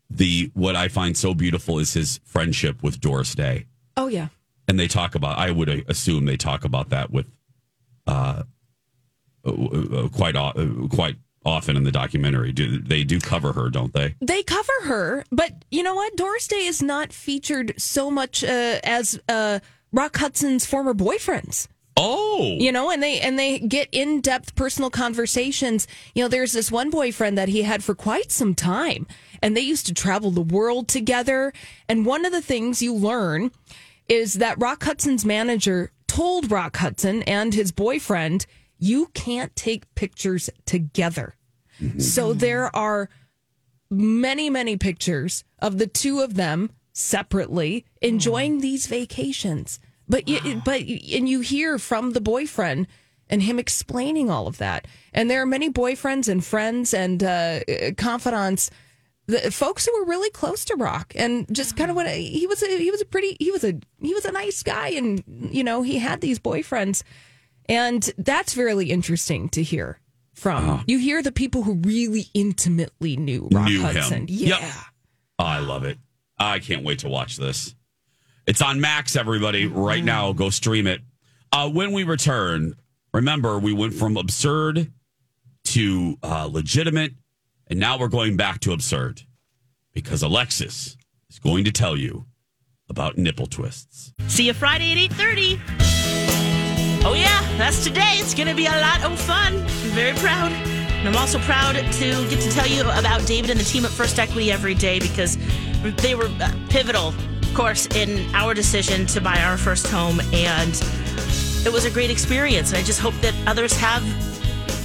the 0.09 0.51
what 0.53 0.75
I 0.75 0.87
find 0.87 1.15
so 1.15 1.33
beautiful 1.33 1.79
is 1.79 1.93
his 1.93 2.19
friendship 2.23 2.81
with 2.83 2.99
Doris 2.99 3.35
Day. 3.35 3.65
Oh, 3.97 4.07
yeah. 4.07 4.29
and 4.67 4.79
they 4.79 4.87
talk 4.87 5.13
about 5.13 5.37
i 5.37 5.51
would 5.51 5.67
assume 5.89 6.25
they 6.25 6.37
talk 6.37 6.63
about 6.63 6.89
that 6.89 7.11
with 7.11 7.25
uh, 8.07 8.43
uh, 9.45 9.51
uh, 9.51 10.07
quite 10.09 10.35
uh, 10.35 10.53
quite 10.89 11.17
often 11.45 11.75
in 11.75 11.83
the 11.83 11.91
documentary 11.91 12.51
do 12.51 12.79
they 12.79 13.03
do 13.03 13.19
cover 13.19 13.51
her 13.53 13.69
don't 13.69 13.93
they 13.93 14.15
They 14.21 14.43
cover 14.43 14.71
her, 14.83 15.25
but 15.31 15.51
you 15.71 15.83
know 15.83 15.95
what? 15.95 16.15
Doris 16.15 16.47
Day 16.47 16.65
is 16.65 16.81
not 16.81 17.11
featured 17.13 17.73
so 17.77 18.09
much 18.11 18.43
uh, 18.43 18.79
as 18.83 19.19
uh, 19.29 19.59
Rock 19.91 20.17
Hudson's 20.17 20.65
former 20.65 20.93
boyfriends. 20.93 21.67
oh 21.97 22.55
You 22.59 22.71
know, 22.71 22.89
and 22.91 23.01
they 23.01 23.19
and 23.19 23.37
they 23.39 23.59
get 23.59 23.89
in 23.91 24.21
depth 24.21 24.55
personal 24.55 24.89
conversations. 24.89 25.87
You 26.13 26.23
know, 26.23 26.29
there's 26.29 26.53
this 26.53 26.71
one 26.71 26.89
boyfriend 26.89 27.37
that 27.37 27.49
he 27.49 27.63
had 27.63 27.83
for 27.83 27.95
quite 27.95 28.31
some 28.31 28.53
time, 28.55 29.07
and 29.41 29.55
they 29.55 29.61
used 29.61 29.85
to 29.87 29.93
travel 29.93 30.31
the 30.31 30.41
world 30.41 30.87
together. 30.87 31.53
And 31.87 32.05
one 32.05 32.25
of 32.25 32.31
the 32.31 32.41
things 32.41 32.81
you 32.81 32.93
learn 32.93 33.51
is 34.07 34.35
that 34.35 34.59
Rock 34.59 34.83
Hudson's 34.83 35.25
manager 35.25 35.91
told 36.07 36.51
Rock 36.51 36.77
Hudson 36.77 37.23
and 37.23 37.53
his 37.53 37.71
boyfriend, 37.71 38.45
"You 38.77 39.07
can't 39.13 39.55
take 39.55 39.93
pictures 39.95 40.49
together." 40.65 41.35
So 41.97 42.33
there 42.33 42.75
are 42.75 43.09
many, 43.89 44.49
many 44.49 44.75
pictures 44.75 45.43
of 45.59 45.77
the 45.77 45.87
two 45.87 46.19
of 46.19 46.33
them 46.33 46.71
separately, 46.91 47.85
enjoying 48.01 48.59
these 48.59 48.87
vacations. 48.87 49.79
But 50.07 50.27
you, 50.27 50.61
but 50.65 50.81
and 50.81 51.29
you 51.29 51.39
hear 51.39 51.79
from 51.79 52.11
the 52.11 52.21
boyfriend 52.21 52.87
and 53.29 53.43
him 53.43 53.59
explaining 53.59 54.29
all 54.29 54.47
of 54.47 54.57
that. 54.57 54.87
And 55.13 55.29
there 55.29 55.41
are 55.41 55.45
many 55.45 55.69
boyfriends 55.69 56.27
and 56.27 56.43
friends 56.43 56.93
and 56.93 57.23
uh, 57.23 57.59
confidants, 57.95 58.71
the 59.29 59.51
folks 59.51 59.85
who 59.85 59.99
were 59.99 60.05
really 60.05 60.29
close 60.31 60.65
to 60.65 60.75
Rock, 60.75 61.13
and 61.15 61.45
just 61.53 61.77
kind 61.77 61.89
of 61.89 61.95
what 61.95 62.07
he 62.07 62.47
was. 62.47 62.63
A, 62.63 62.77
he 62.77 62.91
was 62.91 63.01
a 63.01 63.05
pretty. 63.05 63.37
He 63.39 63.51
was 63.51 63.63
a 63.63 63.79
he 64.01 64.13
was 64.13 64.25
a 64.25 64.31
nice 64.31 64.63
guy, 64.63 64.89
and 64.89 65.23
you 65.27 65.63
know 65.63 65.81
he 65.83 65.99
had 65.99 66.21
these 66.21 66.39
boyfriends, 66.39 67.03
and 67.67 68.09
that's 68.17 68.57
really 68.57 68.91
interesting 68.91 69.49
to 69.49 69.63
hear 69.63 69.99
from. 70.33 70.83
You 70.87 70.97
hear 70.99 71.21
the 71.21 71.31
people 71.31 71.63
who 71.63 71.75
really 71.75 72.25
intimately 72.33 73.17
knew 73.17 73.47
Rock 73.51 73.65
Knew 73.67 73.81
Hudson. 73.81 74.21
him. 74.21 74.25
Yeah. 74.29 74.59
Yep. 74.59 74.71
Oh, 75.39 75.43
I 75.45 75.59
love 75.59 75.83
it. 75.85 75.97
I 76.37 76.59
can't 76.59 76.83
wait 76.83 76.99
to 76.99 77.09
watch 77.09 77.37
this. 77.37 77.75
It's 78.47 78.61
on 78.61 78.81
Max, 78.81 79.15
everybody, 79.15 79.67
right 79.67 80.03
now. 80.03 80.33
Go 80.33 80.49
stream 80.49 80.87
it. 80.87 81.01
Uh, 81.51 81.69
when 81.69 81.91
we 81.91 82.03
return, 82.03 82.73
remember, 83.13 83.59
we 83.59 83.73
went 83.73 83.93
from 83.93 84.17
absurd 84.17 84.91
to 85.65 86.17
uh, 86.23 86.49
legitimate, 86.51 87.13
and 87.69 87.79
now 87.79 87.97
we're 87.97 88.07
going 88.07 88.35
back 88.35 88.59
to 88.61 88.71
absurd 88.73 89.21
because 89.93 90.23
Alexis 90.23 90.97
is 91.29 91.39
going 91.39 91.63
to 91.65 91.71
tell 91.71 91.95
you 91.95 92.25
about 92.89 93.17
nipple 93.17 93.45
twists. 93.45 94.13
See 94.27 94.47
you 94.47 94.53
Friday 94.53 94.91
at 95.05 95.11
8.30. 95.11 95.59
Oh, 97.05 97.13
yeah, 97.13 97.39
that's 97.57 97.83
today. 97.83 98.13
It's 98.15 98.33
going 98.33 98.47
to 98.47 98.55
be 98.55 98.65
a 98.65 98.71
lot 98.71 99.03
of 99.03 99.19
fun. 99.19 99.53
I'm 99.57 99.91
very 99.91 100.17
proud. 100.17 100.51
And 100.51 101.07
I'm 101.07 101.15
also 101.15 101.39
proud 101.39 101.75
to 101.75 102.27
get 102.29 102.41
to 102.41 102.49
tell 102.49 102.67
you 102.67 102.81
about 102.81 103.25
David 103.25 103.51
and 103.51 103.59
the 103.59 103.63
team 103.63 103.85
at 103.85 103.91
First 103.91 104.19
Equity 104.19 104.51
every 104.51 104.73
day 104.73 104.99
because 104.99 105.37
they 106.01 106.15
were 106.15 106.29
uh, 106.41 106.51
pivotal, 106.69 107.09
of 107.09 107.53
course, 107.53 107.85
in 107.95 108.33
our 108.35 108.53
decision 108.53 109.05
to 109.07 109.21
buy 109.21 109.39
our 109.41 109.57
first 109.57 109.87
home. 109.87 110.19
And 110.33 110.73
it 111.65 111.71
was 111.71 111.85
a 111.85 111.91
great 111.91 112.09
experience. 112.09 112.71
And 112.71 112.79
I 112.79 112.83
just 112.83 112.99
hope 112.99 113.13
that 113.21 113.33
others 113.47 113.73
have 113.77 114.03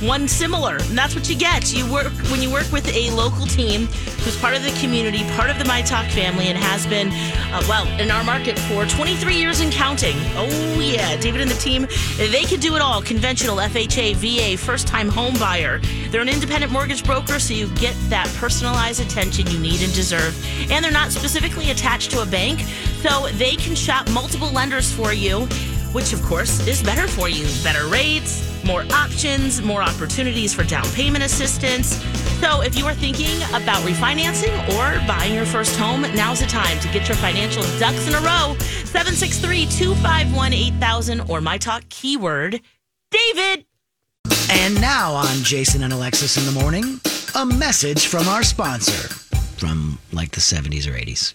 one 0.07 0.29
similar. 0.29 0.77
And 0.77 0.97
that's 0.97 1.15
what 1.15 1.29
you 1.29 1.37
get. 1.37 1.73
You 1.73 1.91
work 1.91 2.13
when 2.31 2.43
you 2.43 2.51
work 2.51 2.71
with 2.73 2.87
a 2.89 3.11
local 3.11 3.47
team 3.47 3.87
who's 4.23 4.37
part 4.39 4.55
of 4.55 4.63
the 4.63 4.71
community, 4.81 5.25
part 5.31 5.51
of 5.51 5.59
the 5.59 5.65
My 5.65 5.83
Talk 5.83 6.07
family, 6.07 6.49
and 6.49 6.59
has 6.59 6.87
been, 6.87 7.09
uh, 7.09 7.63
well, 7.69 7.87
in 8.01 8.11
our 8.11 8.25
market 8.25 8.59
for 8.59 8.87
23 8.87 9.35
years 9.35 9.61
and 9.61 9.73
counting. 9.73 10.17
Oh, 10.35 10.81
yeah. 10.81 11.17
David 11.17 11.41
and 11.41 11.51
the 11.51 11.57
team, 11.57 11.87
they 12.17 12.45
can 12.45 12.61
do 12.61 12.77
it 12.77 12.83
all 12.83 13.03
conventional, 13.03 13.57
FHA, 13.57 14.15
VA, 14.17 14.57
first 14.57 14.87
time 14.87 15.09
home 15.09 15.35
buyer. 15.39 15.81
They're 16.11 16.23
an 16.23 16.29
independent 16.29 16.73
mortgage 16.73 17.05
broker, 17.05 17.39
so 17.39 17.55
you 17.55 17.69
get 17.75 17.95
that 18.09 18.29
personalized 18.37 19.01
attention 19.01 19.47
you 19.49 19.59
need 19.59 19.83
and 19.83 19.93
deserve. 19.95 20.35
And 20.71 20.85
they're 20.85 20.93
not 20.93 21.13
specifically 21.13 21.71
attached 21.71 22.11
to 22.13 22.23
a 22.23 22.27
bank, 22.27 22.61
so 23.03 23.29
they 23.35 23.57
can 23.57 23.75
shop 23.75 24.09
multiple 24.11 24.51
lenders 24.51 24.93
for 24.93 25.13
you 25.13 25.49
which 25.95 26.13
of 26.13 26.21
course 26.25 26.67
is 26.67 26.83
better 26.83 27.07
for 27.07 27.29
you. 27.29 27.47
Better 27.63 27.87
rates, 27.87 28.54
more 28.65 28.85
options, 28.93 29.63
more 29.63 29.83
opportunities 29.83 30.55
for 30.55 30.65
down 30.65 30.85
payment 30.93 31.25
assistance. 31.25 31.97
So 32.41 32.63
if 32.63 32.77
you 32.77 32.87
are 32.87 32.95
thinking 32.95 33.37
about 33.55 33.83
refinancing 33.83 34.53
or 34.75 35.07
buying 35.07 35.35
your 35.35 35.47
first 35.47 35.77
home, 35.77 36.03
now's 36.15 36.41
the 36.41 36.47
time 36.47 36.79
to 36.81 36.89
get 36.89 37.09
your 37.09 37.17
financial 37.17 37.63
ducks 37.79 38.07
in 38.09 38.15
a 38.15 38.21
row. 38.21 38.57
763 38.85 39.67
251 39.67 40.53
8000 40.53 41.21
or 41.31 41.41
my 41.41 41.59
talk 41.59 41.83
keyword 41.89 42.61
David. 43.11 43.65
And 44.51 44.81
now 44.81 45.13
on 45.13 45.37
Jason 45.43 45.83
and 45.83 45.93
Alexis 45.93 46.37
in 46.37 46.53
the 46.53 46.61
morning, 46.61 47.01
a 47.35 47.47
message 47.47 48.07
from 48.07 48.29
our 48.29 48.43
sponsor 48.43 49.09
from 49.57 49.99
like 50.13 50.33
the 50.33 50.41
70s 50.41 50.87
or 50.87 50.93
80s. 50.93 51.35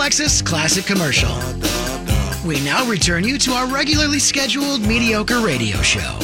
Alexis 0.00 0.40
classic 0.40 0.86
commercial. 0.86 1.28
We 2.48 2.58
now 2.64 2.86
return 2.88 3.22
you 3.22 3.36
to 3.40 3.50
our 3.50 3.66
regularly 3.66 4.18
scheduled 4.18 4.80
mediocre 4.80 5.40
radio 5.40 5.76
show. 5.82 6.18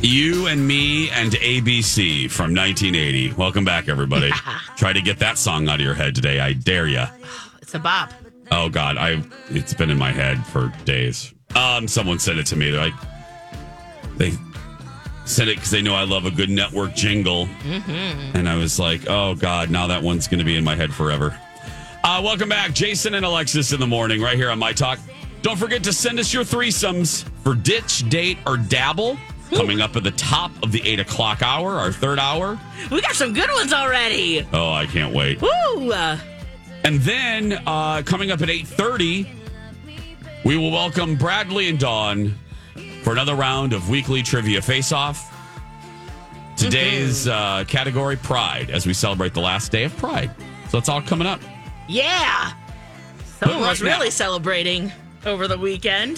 You 0.00 0.48
and 0.48 0.66
Me 0.66 1.08
and 1.10 1.30
ABC 1.30 2.28
from 2.28 2.52
1980. 2.52 3.34
Welcome 3.34 3.64
back, 3.64 3.88
everybody. 3.88 4.32
Try 4.76 4.92
to 4.92 5.00
get 5.00 5.20
that 5.20 5.38
song 5.38 5.68
out 5.68 5.76
of 5.76 5.82
your 5.82 5.94
head 5.94 6.16
today. 6.16 6.40
I 6.40 6.52
dare 6.54 6.88
ya. 6.88 7.10
It's 7.62 7.72
a 7.74 7.78
bop. 7.78 8.12
Oh 8.50 8.68
God, 8.68 8.96
I 8.96 9.22
it's 9.50 9.72
been 9.72 9.88
in 9.90 9.98
my 9.98 10.10
head 10.10 10.44
for 10.48 10.72
days. 10.84 11.32
Um, 11.54 11.86
someone 11.86 12.18
sent 12.18 12.40
it 12.40 12.46
to 12.46 12.56
me. 12.56 12.72
They're 12.72 12.80
like, 12.80 12.94
they 14.16 14.32
sent 15.26 15.48
it 15.48 15.54
because 15.58 15.70
they 15.70 15.80
know 15.80 15.94
I 15.94 16.02
love 16.02 16.26
a 16.26 16.30
good 16.32 16.50
network 16.50 16.96
jingle, 16.96 17.46
Mm-hmm. 17.46 18.36
and 18.36 18.48
I 18.48 18.56
was 18.56 18.80
like, 18.80 19.08
oh 19.08 19.36
God, 19.36 19.70
now 19.70 19.86
that 19.86 20.02
one's 20.02 20.26
going 20.26 20.40
to 20.40 20.44
be 20.44 20.56
in 20.56 20.64
my 20.64 20.74
head 20.74 20.92
forever. 20.92 21.38
Uh, 22.04 22.20
welcome 22.22 22.48
back, 22.48 22.72
Jason 22.74 23.14
and 23.14 23.24
Alexis 23.24 23.72
in 23.72 23.78
the 23.78 23.86
morning, 23.86 24.20
right 24.20 24.36
here 24.36 24.50
on 24.50 24.58
My 24.58 24.72
Talk. 24.72 24.98
Don't 25.42 25.56
forget 25.56 25.84
to 25.84 25.92
send 25.92 26.18
us 26.18 26.32
your 26.34 26.42
threesomes 26.42 27.22
for 27.44 27.54
ditch, 27.54 28.08
date, 28.08 28.38
or 28.44 28.56
dabble. 28.56 29.16
Coming 29.50 29.80
up 29.80 29.94
at 29.96 30.02
the 30.02 30.10
top 30.12 30.50
of 30.64 30.72
the 30.72 30.82
eight 30.84 30.98
o'clock 30.98 31.42
hour, 31.42 31.74
our 31.74 31.92
third 31.92 32.18
hour. 32.18 32.58
We 32.90 33.02
got 33.02 33.14
some 33.14 33.32
good 33.32 33.50
ones 33.50 33.72
already. 33.72 34.44
Oh, 34.52 34.72
I 34.72 34.86
can't 34.86 35.14
wait. 35.14 35.40
Woo! 35.42 35.92
And 35.92 37.00
then 37.00 37.52
uh, 37.66 38.02
coming 38.04 38.32
up 38.32 38.40
at 38.40 38.48
8.30, 38.48 39.28
we 40.44 40.56
will 40.56 40.72
welcome 40.72 41.14
Bradley 41.16 41.68
and 41.68 41.78
Dawn 41.78 42.34
for 43.02 43.12
another 43.12 43.36
round 43.36 43.74
of 43.74 43.88
weekly 43.90 44.22
trivia 44.22 44.60
face-off. 44.60 45.28
Today's 46.56 47.28
uh, 47.28 47.64
category, 47.68 48.16
Pride, 48.16 48.70
as 48.70 48.86
we 48.86 48.94
celebrate 48.94 49.34
the 49.34 49.40
last 49.40 49.70
day 49.70 49.84
of 49.84 49.96
Pride. 49.98 50.30
So 50.70 50.78
it's 50.78 50.88
all 50.88 51.02
coming 51.02 51.28
up. 51.28 51.40
Yeah. 51.88 52.52
Someone 53.40 53.60
But 53.60 53.68
was 53.68 53.82
now- 53.82 53.88
really 53.98 54.10
celebrating 54.10 54.92
over 55.26 55.48
the 55.48 55.58
weekend. 55.58 56.16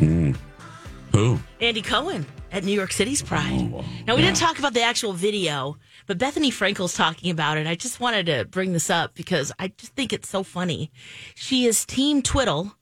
Mm. 0.00 0.36
Who? 1.12 1.40
Andy 1.60 1.82
Cohen. 1.82 2.26
at 2.52 2.64
New 2.64 2.72
York 2.72 2.90
City's 2.90 3.22
Pride. 3.22 3.70
now, 4.08 4.16
we 4.16 4.22
didn't 4.22 4.36
talk 4.36 4.58
about 4.58 4.74
the 4.74 4.82
actual 4.82 5.12
video, 5.12 5.76
but 6.08 6.18
Bethenny 6.18 6.48
Frankel's 6.48 6.94
talking 6.94 7.30
about 7.30 7.58
it. 7.58 7.66
I 7.68 7.76
just 7.76 8.00
wanted 8.00 8.26
to 8.26 8.44
bring 8.44 8.72
this 8.72 8.90
up 8.90 9.14
because 9.14 9.52
I 9.60 9.68
just 9.68 9.94
think 9.94 10.12
it's 10.12 10.28
so 10.28 10.42
funny. 10.42 10.90
She 11.36 11.66
is 11.66 11.84
Team 11.86 12.22
Twiddle, 12.22 12.74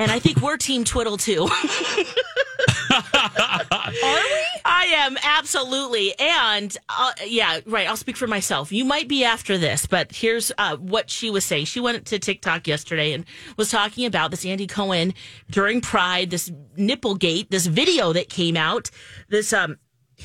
and 0.00 0.10
I 0.10 0.18
think 0.18 0.40
we're 0.40 0.56
Team 0.56 0.82
Twiddle 0.82 1.16
too. 1.16 1.48
Are 3.14 3.90
we? 3.92 4.44
I 4.64 4.86
am 4.96 5.16
absolutely, 5.22 6.14
and 6.18 6.76
uh, 6.88 7.12
yeah, 7.26 7.60
right. 7.66 7.88
I'll 7.88 7.96
speak 7.96 8.16
for 8.16 8.26
myself. 8.26 8.70
You 8.70 8.84
might 8.84 9.08
be 9.08 9.24
after 9.24 9.58
this, 9.58 9.86
but 9.86 10.12
here's 10.14 10.52
uh, 10.58 10.76
what 10.76 11.10
she 11.10 11.30
was 11.30 11.44
saying. 11.44 11.66
She 11.66 11.80
went 11.80 12.06
to 12.06 12.18
TikTok 12.18 12.68
yesterday 12.68 13.12
and 13.12 13.24
was 13.56 13.70
talking 13.70 14.06
about 14.06 14.30
this 14.30 14.46
Andy 14.46 14.66
Cohen 14.66 15.14
during 15.50 15.80
Pride, 15.80 16.30
this 16.30 16.50
nipplegate, 16.78 17.50
this 17.50 17.66
video 17.66 18.12
that 18.12 18.28
came 18.28 18.56
out. 18.56 18.90
This 19.28 19.52
um, 19.52 19.78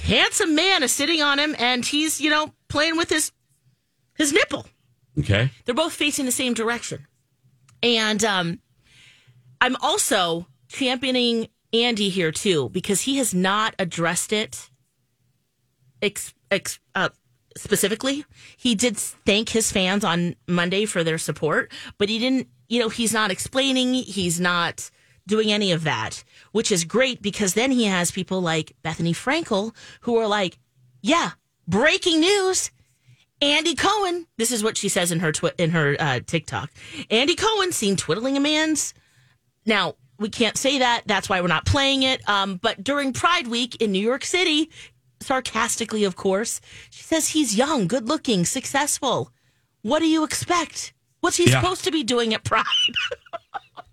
handsome 0.04 0.54
man 0.54 0.84
is 0.84 0.92
sitting 0.92 1.22
on 1.22 1.40
him, 1.40 1.56
and 1.58 1.84
he's 1.84 2.22
you 2.22 2.30
know 2.30 2.54
playing 2.68 2.98
with 2.98 3.10
his 3.10 3.32
his 4.16 4.32
nipple. 4.32 4.68
Okay. 5.18 5.50
They're 5.66 5.76
both 5.76 5.94
facing 5.94 6.26
the 6.26 6.32
same 6.32 6.54
direction, 6.54 7.08
and 7.82 8.24
um, 8.24 8.60
I'm 9.60 9.76
also 9.78 10.48
championing 10.70 11.48
Andy 11.74 12.10
here 12.10 12.32
too 12.32 12.70
because 12.70 13.02
he 13.02 13.18
has 13.18 13.34
not 13.34 13.76
addressed 13.78 14.34
it 14.34 14.70
ex, 16.02 16.34
ex, 16.50 16.80
uh, 16.96 17.10
specifically. 17.58 18.26
He 18.58 18.76
did 18.76 18.98
thank 18.98 19.50
his 19.50 19.72
fans 19.72 20.04
on 20.04 20.36
Monday 20.48 20.86
for 20.86 21.04
their 21.04 21.18
support, 21.18 21.72
but 21.98 22.10
he 22.10 22.20
didn't. 22.20 22.48
You 22.68 22.80
know, 22.80 22.90
he's 22.90 23.14
not 23.14 23.32
explaining. 23.32 23.94
He's 23.94 24.40
not 24.40 24.92
doing 25.28 25.52
any 25.52 25.72
of 25.72 25.84
that, 25.84 26.24
which 26.52 26.72
is 26.72 26.84
great 26.84 27.22
because 27.22 27.54
then 27.54 27.72
he 27.72 27.86
has 27.86 28.12
people 28.12 28.42
like 28.42 28.76
Bethenny 28.84 29.14
Frankel 29.14 29.76
who 30.02 30.18
are 30.18 30.28
like, 30.28 30.58
"Yeah, 31.02 31.32
breaking 31.68 32.20
news." 32.20 32.72
Andy 33.42 33.74
Cohen. 33.74 34.28
This 34.38 34.52
is 34.52 34.64
what 34.64 34.78
she 34.78 34.90
says 34.90 35.12
in 35.14 35.20
her 35.20 35.32
twi- 35.32 35.54
in 35.58 35.70
her 35.72 35.96
uh, 35.98 36.20
TikTok. 36.26 36.72
Andy 37.10 37.36
Cohen 37.36 37.72
seen 37.72 37.96
twiddling 37.96 38.36
a 38.36 38.40
man's. 38.40 38.94
Now 39.66 39.96
we 40.20 40.30
can't 40.30 40.58
say 40.58 40.80
that. 40.80 41.04
That's 41.06 41.30
why 41.30 41.42
we're 41.42 41.48
not 41.48 41.66
playing 41.66 42.04
it. 42.04 42.28
Um, 42.30 42.58
but 42.58 42.84
during 42.84 43.14
Pride 43.14 43.48
Week 43.48 43.76
in 43.82 43.92
New 43.92 44.02
York 44.06 44.24
City, 44.26 44.70
sarcastically, 45.22 46.04
of 46.04 46.16
course, 46.16 46.62
she 46.90 47.04
says 47.04 47.30
he's 47.30 47.58
young, 47.58 47.88
good 47.88 48.08
looking, 48.08 48.46
successful. 48.46 49.32
What 49.82 50.00
do 50.00 50.08
you 50.08 50.24
expect? 50.24 50.94
What's 51.22 51.38
he 51.38 51.50
Yeah. 51.50 51.62
supposed 51.62 51.84
to 51.86 51.92
be 51.92 52.04
doing 52.04 52.34
at 52.34 52.44
Pride? 52.44 52.66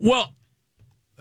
Well, 0.00 0.32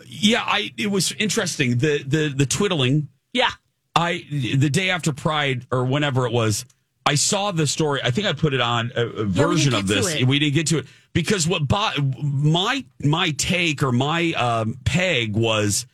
yeah, 0.05 0.43
I 0.45 0.71
it 0.77 0.91
was 0.91 1.11
interesting 1.13 1.79
the 1.79 2.03
the 2.03 2.29
the 2.29 2.45
twiddling. 2.45 3.09
yeah. 3.33 3.49
I 3.95 4.23
the 4.29 4.69
day 4.69 4.91
after 4.91 5.11
Pride 5.11 5.65
or 5.71 5.83
whenever 5.83 6.27
it 6.27 6.31
was, 6.31 6.63
I 7.08 7.16
saw 7.16 7.51
the 7.51 7.66
story. 7.66 8.01
I 8.03 8.12
think 8.12 8.28
I 8.28 8.34
put 8.34 8.53
it 8.53 8.60
on 8.60 8.91
a, 8.95 9.05
a 9.05 9.24
version 9.26 9.74
of 9.74 9.88
this. 9.88 10.05
We 10.26 10.39
didn't 10.39 10.55
get 10.55 10.68
to 10.68 10.80
it 10.80 10.86
because 11.14 11.47
what 11.47 11.68
bo- 11.68 11.93
my 12.22 12.84
my 13.01 13.32
take 13.32 13.82
or 13.82 13.91
my 13.93 14.34
um, 14.34 14.78
peg 14.84 15.36
was 15.36 15.86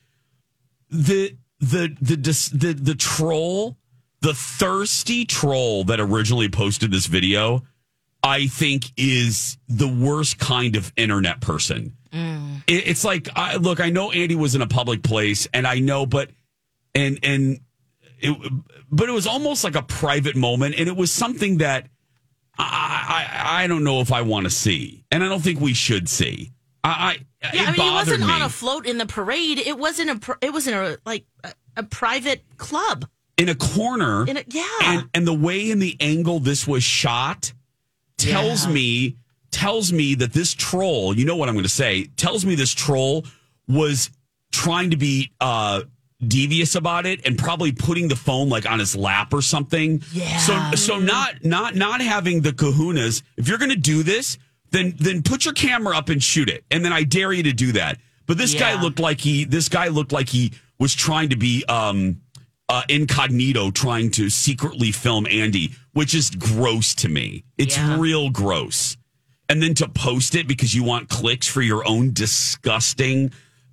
the 0.89 1.37
the 1.59 1.95
the 2.01 2.15
the 2.15 2.73
the 2.73 2.95
troll, 2.95 3.77
the 4.21 4.33
thirsty 4.33 5.25
troll 5.25 5.83
that 5.85 5.99
originally 5.99 6.49
posted 6.49 6.91
this 6.91 7.05
video. 7.05 7.61
I 8.23 8.47
think 8.47 8.91
is 8.97 9.57
the 9.67 9.87
worst 9.87 10.39
kind 10.39 10.75
of 10.77 10.91
internet 10.95 11.41
person. 11.41 11.95
It, 12.67 12.87
it's 12.87 13.03
like, 13.03 13.27
I, 13.35 13.57
look, 13.57 13.81
I 13.81 13.89
know 13.89 14.11
Andy 14.11 14.35
was 14.35 14.55
in 14.55 14.61
a 14.61 14.67
public 14.67 15.03
place, 15.03 15.47
and 15.53 15.67
I 15.67 15.79
know, 15.79 16.05
but 16.05 16.29
and 16.95 17.19
and 17.21 17.59
it, 18.23 18.53
but 18.91 19.09
it 19.09 19.11
was 19.11 19.27
almost 19.27 19.63
like 19.63 19.75
a 19.75 19.81
private 19.83 20.35
moment, 20.35 20.75
and 20.77 20.87
it 20.87 20.95
was 20.95 21.11
something 21.11 21.57
that 21.57 21.87
I 22.57 23.27
I, 23.45 23.63
I 23.63 23.67
don't 23.67 23.83
know 23.83 23.99
if 24.01 24.11
I 24.11 24.21
want 24.21 24.45
to 24.45 24.49
see, 24.49 25.05
and 25.11 25.23
I 25.23 25.29
don't 25.29 25.41
think 25.41 25.59
we 25.59 25.73
should 25.73 26.07
see. 26.09 26.51
I, 26.83 26.89
I 26.89 27.17
Yeah, 27.53 27.61
it 27.63 27.67
I 27.69 27.71
mean, 27.71 27.81
he 27.81 27.91
wasn't 27.91 28.19
me. 28.25 28.31
on 28.31 28.41
a 28.41 28.49
float 28.49 28.85
in 28.85 28.97
the 28.97 29.05
parade. 29.05 29.57
It 29.59 29.77
wasn't 29.77 30.09
a. 30.27 30.37
It 30.41 30.53
wasn't 30.53 30.75
a 30.77 30.99
like 31.05 31.25
a, 31.43 31.53
a 31.77 31.83
private 31.83 32.43
club. 32.57 33.05
in 33.37 33.49
a 33.49 33.55
corner. 33.55 34.25
In 34.27 34.37
a, 34.37 34.43
yeah. 34.47 34.65
and 34.83 35.09
and 35.13 35.27
the 35.27 35.33
way 35.33 35.71
and 35.71 35.81
the 35.81 35.95
angle 35.99 36.39
this 36.39 36.67
was 36.67 36.83
shot 36.83 37.53
tells 38.17 38.65
Yeah. 38.67 38.73
me 38.73 39.17
tells 39.51 39.91
me 39.93 40.15
that 40.15 40.33
this 40.33 40.51
troll 40.53 41.15
you 41.15 41.25
know 41.25 41.35
what 41.35 41.47
i'm 41.47 41.53
going 41.53 41.61
to 41.63 41.69
say 41.69 42.05
tells 42.17 42.43
me 42.43 42.55
this 42.55 42.73
troll 42.73 43.23
was 43.67 44.09
trying 44.51 44.89
to 44.89 44.97
be 44.97 45.31
uh 45.41 45.81
devious 46.27 46.75
about 46.75 47.05
it 47.05 47.25
and 47.25 47.37
probably 47.37 47.71
putting 47.71 48.07
the 48.07 48.15
phone 48.15 48.49
like 48.49 48.69
on 48.69 48.79
his 48.79 48.95
lap 48.95 49.33
or 49.33 49.41
something 49.41 50.01
Yeah. 50.11 50.37
so 50.37 50.71
so 50.75 50.99
not 50.99 51.43
not 51.43 51.75
not 51.75 52.01
having 52.01 52.41
the 52.41 52.51
kahunas 52.53 53.21
if 53.37 53.47
you're 53.47 53.57
going 53.59 53.69
to 53.71 53.75
do 53.75 54.03
this 54.03 54.37
then 54.71 54.95
then 54.97 55.21
put 55.21 55.45
your 55.45 55.53
camera 55.53 55.95
up 55.95 56.09
and 56.09 56.21
shoot 56.23 56.49
it 56.49 56.63
and 56.71 56.83
then 56.83 56.91
i 56.93 57.03
dare 57.03 57.31
you 57.33 57.43
to 57.43 57.53
do 57.53 57.71
that 57.73 57.99
but 58.25 58.37
this 58.37 58.53
guy 58.53 58.81
looked 58.81 58.99
like 58.99 59.19
he 59.21 59.43
this 59.45 59.69
guy 59.69 59.87
looked 59.89 60.11
like 60.11 60.29
he 60.29 60.51
was 60.79 60.95
trying 60.95 61.29
to 61.29 61.35
be 61.35 61.63
um 61.65 62.19
uh, 62.69 62.81
incognito 62.87 63.69
trying 63.71 64.09
to 64.09 64.29
secretly 64.29 64.91
film 64.91 65.27
Andy, 65.29 65.71
which 65.91 66.15
is 66.15 66.29
gross 66.31 66.95
to 66.95 67.09
me. 67.09 67.43
It's 67.57 67.75
Yeah. 67.77 67.99
real 67.99 68.29
gross. 68.29 68.95
And 69.49 69.61
then 69.61 69.73
to 69.75 69.89
post 69.89 70.33
it 70.33 70.47
because 70.47 70.73
you 70.73 70.81
want 70.81 71.09
clicks 71.09 71.45
for 71.45 71.61
your 71.61 71.85
own 71.87 72.13
disgusting 72.13 73.31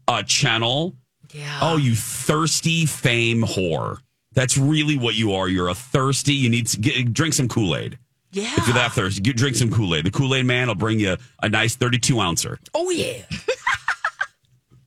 uh, 0.08 0.22
channel. 0.24 0.96
Yeah. 1.32 1.58
Oh, 1.62 1.76
you 1.76 1.94
thirsty 1.94 2.86
fame 2.86 3.42
whore. 3.42 3.98
That's 4.32 4.56
really 4.56 4.96
what 4.98 5.14
you 5.14 5.32
are. 5.34 5.48
You're 5.48 5.68
a 5.68 5.74
thirsty. 5.74 6.34
You 6.34 6.48
need 6.50 6.66
to 6.68 6.78
get, 6.80 7.12
drink 7.12 7.34
some 7.34 7.48
Kool 7.48 7.76
Aid. 7.76 7.98
Yeah. 8.32 8.52
If 8.56 8.66
you're 8.66 8.74
that 8.74 8.92
thirsty, 8.92 9.20
get, 9.20 9.36
drink 9.36 9.56
some 9.56 9.70
Kool 9.72 9.94
Aid. 9.94 10.06
The 10.06 10.10
Kool 10.10 10.34
Aid 10.34 10.46
man 10.46 10.68
will 10.68 10.76
bring 10.76 11.00
you 11.00 11.16
a 11.42 11.48
nice 11.48 11.74
32 11.76 12.20
ouncer. 12.20 12.58
Oh 12.74 12.90
yeah. 12.90 13.22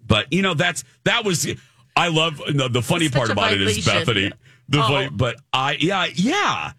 But 0.05 0.31
you 0.31 0.41
know 0.41 0.53
that's 0.53 0.83
that 1.05 1.25
was 1.25 1.47
I 1.95 2.09
love 2.09 2.37
the, 2.37 2.67
the 2.69 2.81
funny 2.81 3.09
part 3.09 3.29
about 3.29 3.53
it 3.53 3.61
is. 3.61 3.77
Bethenny. 3.85 4.31
The 4.69 4.79
Oh. 4.79 4.87
funny, 4.87 5.09
but 5.09 5.37
I 5.51 5.77
yeah 5.79 6.07
yeah, 6.13 6.71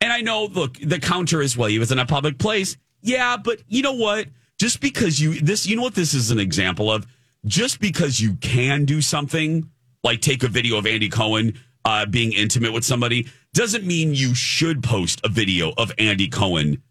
and 0.00 0.12
I 0.12 0.20
know. 0.22 0.44
Look, 0.46 0.78
the 0.82 0.98
counter 0.98 1.40
is 1.42 1.56
well, 1.56 1.68
he 1.68 1.78
was 1.78 1.92
in 1.92 1.98
a 1.98 2.06
public 2.06 2.38
place. 2.38 2.76
Yeah, 3.02 3.36
but 3.36 3.60
you 3.68 3.82
know 3.82 3.92
what? 3.94 4.28
Just 4.58 4.80
because 4.80 5.20
you 5.20 5.40
this, 5.40 5.66
you 5.66 5.76
know 5.76 5.82
what 5.82 5.94
this 5.94 6.14
is 6.14 6.30
an 6.30 6.40
example 6.40 6.90
of. 6.90 7.06
Just 7.46 7.80
because 7.80 8.20
you 8.20 8.34
can 8.36 8.84
do 8.84 9.00
something 9.00 9.68
like 10.04 10.20
take 10.20 10.42
a 10.42 10.48
video 10.48 10.78
of 10.78 10.86
Andy 10.86 11.08
Cohen 11.08 11.58
uh, 11.84 12.06
being 12.06 12.32
intimate 12.32 12.72
with 12.72 12.84
somebody 12.84 13.28
doesn't 13.54 13.84
mean 13.84 14.14
you 14.14 14.34
should 14.34 14.82
post 14.82 15.20
a 15.24 15.28
video 15.28 15.72
of 15.76 15.92
Andy 15.98 16.28
Cohen 16.28 16.82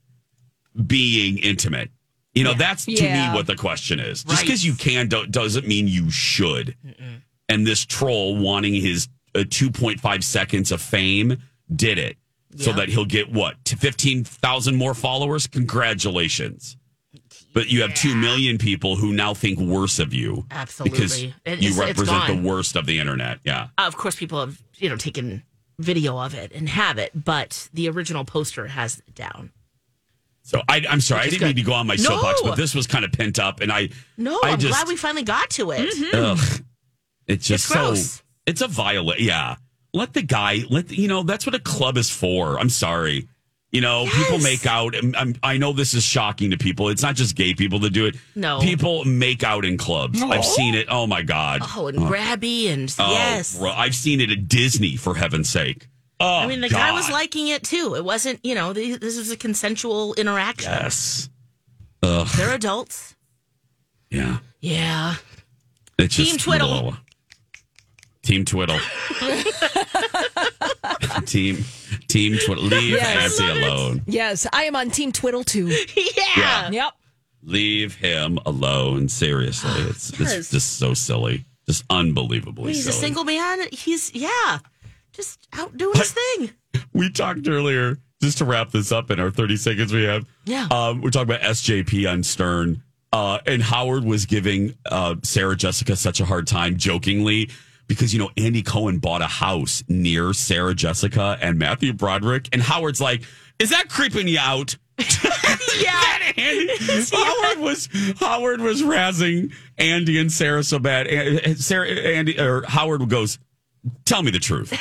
being 0.88 1.38
intimate. 1.38 1.90
You 2.34 2.44
know, 2.46 2.54
that's 2.54 2.86
to 2.86 2.92
Yeah. 2.92 3.32
me 3.32 3.36
what 3.36 3.48
the 3.48 3.56
question 3.56 4.00
is. 4.00 4.24
Just 4.24 4.38
Right. 4.38 4.46
because 4.46 4.64
you 4.66 4.74
can 4.74 5.08
do- 5.08 5.26
doesn't 5.28 5.68
mean 5.68 5.88
you 5.88 6.10
should. 6.12 6.76
And 7.50 7.66
this 7.68 7.86
troll 7.86 8.38
wanting 8.38 8.74
his 8.76 9.08
uh, 9.36 9.44
2.5 9.50 10.24
seconds 10.24 10.72
of 10.72 10.82
fame 10.82 11.38
did 11.74 11.98
it 11.98 12.18
so 12.58 12.74
that 12.74 12.90
he'll 12.90 13.06
get 13.06 13.32
what 13.32 13.64
to 13.66 13.78
15,000 13.78 14.76
more 14.76 14.94
followers. 14.94 15.48
Congratulations. 15.48 16.76
But 17.54 17.70
you 17.70 17.82
have 17.82 17.94
2 17.96 18.16
million 18.16 18.58
people 18.58 18.96
who 18.96 19.12
now 19.12 19.34
think 19.34 19.60
worse 19.60 20.00
of 20.00 20.14
you 20.14 20.46
Absolutely. 20.52 20.98
because 20.98 21.24
It- 21.46 21.62
you 21.62 21.80
represent 21.80 22.28
the 22.28 22.42
worst 22.48 22.76
of 22.76 22.86
the 22.86 23.00
internet. 23.00 23.40
Yeah. 23.44 23.68
of 23.78 23.98
course, 23.98 24.16
people 24.16 24.40
have 24.40 24.62
you 24.78 24.90
know 24.90 24.96
taken 24.98 25.44
video 25.80 26.18
of 26.18 26.34
it 26.34 26.52
and 26.54 26.70
have 26.70 26.98
it, 26.98 27.12
but 27.26 27.68
the 27.74 27.90
original 27.90 28.24
poster 28.24 28.68
has 28.68 29.00
it 29.00 29.16
down. 29.16 29.52
So 30.44 30.62
I, 30.68 30.82
I'm 30.90 31.02
sorry, 31.02 31.22
I 31.22 31.30
didn't 31.30 31.48
mean 31.48 31.56
to 31.58 31.62
go 31.62 31.74
on 31.74 31.88
my 31.88 31.96
No! 31.96 32.04
soapbox, 32.04 32.42
but 32.42 32.56
this 32.56 32.74
was 32.74 32.88
kind 32.88 33.06
of 33.06 33.12
pent 33.12 33.38
up, 33.40 33.60
and 33.62 33.72
I 33.72 33.90
No, 34.18 34.40
I 34.44 34.52
I'm 34.52 34.60
just 34.60 34.74
glad 34.74 34.88
we 34.88 34.96
finally 34.96 35.24
got 35.24 35.50
to 35.52 35.72
it. 35.72 35.82
Ugh. 36.14 36.38
Mm-hmm. 36.38 36.64
It's 37.28 37.48
just 37.48 37.72
It's 37.72 38.10
so. 38.12 38.22
It's 38.48 38.62
a 38.62 38.68
violet. 38.68 39.20
Yeah. 39.20 39.56
Let 39.94 40.14
the 40.14 40.22
guy. 40.24 40.64
Let 40.70 40.88
the, 40.90 40.96
you 40.96 41.08
know. 41.08 41.24
That's 41.24 41.46
what 41.46 41.54
a 41.56 41.60
club 41.60 41.98
is 41.98 42.10
for. 42.10 42.60
I'm 42.60 42.70
sorry. 42.70 43.28
You 43.72 43.80
know, 43.80 44.06
people 44.06 44.38
make 44.40 44.66
out. 44.66 44.96
I'm, 44.98 45.16
um, 45.16 45.36
I 45.42 45.58
know 45.58 45.72
this 45.72 45.94
is 45.94 46.04
shocking 46.04 46.52
to 46.52 46.58
people. 46.58 46.90
It's 46.90 47.02
not 47.02 47.16
just 47.16 47.36
gay 47.38 47.54
people 47.54 47.80
that 47.80 47.92
do 47.92 48.06
it. 48.06 48.18
No. 48.36 48.60
people 48.60 49.06
make 49.06 49.44
out 49.44 49.64
in 49.64 49.78
clubs. 49.78 50.22
I've 50.22 50.44
seen 50.44 50.76
it. 50.76 50.88
Oh 50.90 51.08
my 51.08 51.22
god. 51.22 51.62
Oh, 51.76 51.88
and 51.88 51.98
grabby 52.00 52.68
and 52.68 52.94
Oh, 53.00 53.12
yes. 53.12 53.62
I've 53.62 53.96
seen 53.96 54.20
it 54.20 54.30
at 54.30 54.50
Disney 54.50 54.98
for 54.98 55.16
heaven's 55.16 55.50
sake. 55.50 55.88
Oh, 56.20 56.40
I 56.40 56.48
mean, 56.48 56.60
the 56.62 56.68
guy 56.70 56.92
was 56.92 57.10
liking 57.10 57.48
it 57.48 57.64
too. 57.64 57.96
It 57.96 58.04
wasn't, 58.04 58.42
you 58.44 58.56
know, 58.56 58.74
this 58.74 59.18
was 59.18 59.32
a 59.32 59.38
consensual 59.38 60.14
interaction. 60.16 60.72
yes. 60.72 61.30
Ugh. 62.04 62.28
They're 62.36 62.54
adults. 62.54 63.16
Yeah. 64.10 64.40
Yeah. 64.60 65.16
It's 65.98 66.16
Team 66.18 66.26
just 66.26 66.42
Twiddle. 66.42 66.96
Team 68.22 68.44
Twiddle. 68.44 68.80
team 71.26 71.64
Team 72.08 72.38
Twiddle. 72.46 72.64
Leave 72.66 72.92
Yes. 72.94 73.40
Nancy 73.40 73.60
alone. 73.64 74.02
Yes, 74.08 74.48
I 74.54 74.64
am 74.64 74.76
on 74.76 74.90
Team 74.90 75.12
Twiddle 75.12 75.44
too. 75.44 75.68
yeah. 76.38 76.70
Yep. 76.70 76.94
Leave 77.44 77.96
him 77.96 78.38
alone. 78.46 79.10
Seriously, 79.10 79.72
it's 79.90 80.18
Yes. 80.20 80.34
it's 80.34 80.52
just 80.52 80.78
so 80.78 80.94
silly. 80.94 81.46
Just 81.68 81.84
unbelievably 81.90 82.74
He's 82.74 82.88
a 82.88 82.92
single 82.92 83.24
man. 83.24 83.60
He's 83.72 84.14
yeah, 84.14 84.60
just 85.14 85.48
out 85.54 85.76
doing 85.78 85.96
his 85.98 86.12
thing. 86.14 86.52
we 86.94 87.10
talked 87.12 87.48
earlier, 87.48 87.98
just 88.22 88.40
to 88.40 88.46
wrap 88.46 88.72
this 88.72 88.92
up 88.92 89.12
in 89.12 89.20
our 89.20 89.30
30 89.32 89.58
seconds 89.58 89.94
we 89.94 90.04
have. 90.04 90.26
Yeah. 90.46 90.68
Um, 90.72 91.02
we're 91.02 91.12
talking 91.12 91.34
about 91.34 91.42
SJP 91.42 92.12
on 92.12 92.24
Stern. 92.24 92.84
Uh, 93.14 93.40
and 93.46 93.62
Howard 93.62 94.06
was 94.06 94.26
giving 94.26 94.74
uh, 94.90 95.16
Sarah 95.24 95.56
Jessica 95.56 95.96
such 95.96 96.20
a 96.22 96.26
hard 96.26 96.48
time 96.48 96.78
jokingly 96.78 97.50
because, 97.96 98.14
you 98.14 98.20
know, 98.20 98.30
Andy 98.38 98.64
Cohen 98.64 99.00
bought 99.00 99.22
a 99.22 99.28
house 99.28 99.84
near 99.88 100.34
Sarah 100.34 100.74
Jessica 100.74 101.38
and 101.42 101.58
Matthew 101.60 101.94
Broderick. 101.94 102.48
And 102.54 102.62
Howard's 102.62 103.02
like, 103.02 103.24
is 103.60 103.70
that 103.70 103.90
creeping 103.90 104.28
you 104.28 104.40
out? 104.40 104.78
yeah. 104.98 106.02
Howard 107.12 107.60
was 107.60 107.90
Howard 108.20 108.62
was 108.62 108.82
razzing 108.82 109.54
Andy 109.78 110.20
and 110.20 110.32
Sarah 110.32 110.64
so 110.64 110.80
bad. 110.80 111.08
And 111.08 111.58
Sarah 111.60 111.90
Andy 111.90 112.40
or 112.40 112.64
Howard 112.68 113.08
goes, 113.10 113.40
"Tell 114.06 114.24
me 114.24 114.32
the 114.32 114.40
truth. 114.40 114.72
It, 114.74 114.80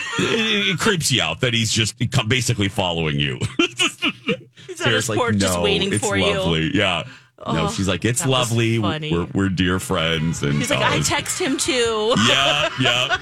it 0.74 0.78
creeps 0.78 1.10
you 1.10 1.22
out 1.22 1.40
that 1.40 1.54
he's 1.54 1.72
just 1.72 1.96
basically 2.28 2.68
following 2.68 3.18
you." 3.18 3.38
He's 4.66 4.80
on 4.82 4.92
his 4.92 5.08
porch 5.08 5.36
just 5.38 5.60
waiting 5.60 5.98
for 5.98 6.16
you." 6.16 6.26
lovely. 6.26 6.70
Yeah. 7.46 7.52
no, 7.52 7.66
Oh, 7.66 7.70
she's 7.70 7.88
like, 7.88 8.04
it's 8.04 8.26
lovely. 8.26 8.78
We're, 8.78 9.26
we're 9.32 9.48
dear 9.48 9.78
friends. 9.80 10.42
And 10.42 10.54
He's 10.54 10.70
like, 10.70 10.80
oh, 10.80 10.82
I 10.98 11.00
text 11.00 11.38
him 11.40 11.56
too. 11.56 12.14
yeah, 12.28 12.68
yeah. 12.80 13.16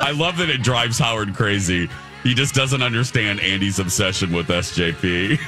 I 0.00 0.12
love 0.12 0.36
that 0.38 0.48
it 0.50 0.62
drives 0.62 0.98
Howard 0.98 1.34
crazy. 1.34 1.88
He 2.22 2.32
just 2.34 2.54
doesn't 2.54 2.82
understand 2.82 3.40
Andy's 3.40 3.78
obsession 3.78 4.32
with 4.32 4.46
SJP. 4.48 5.38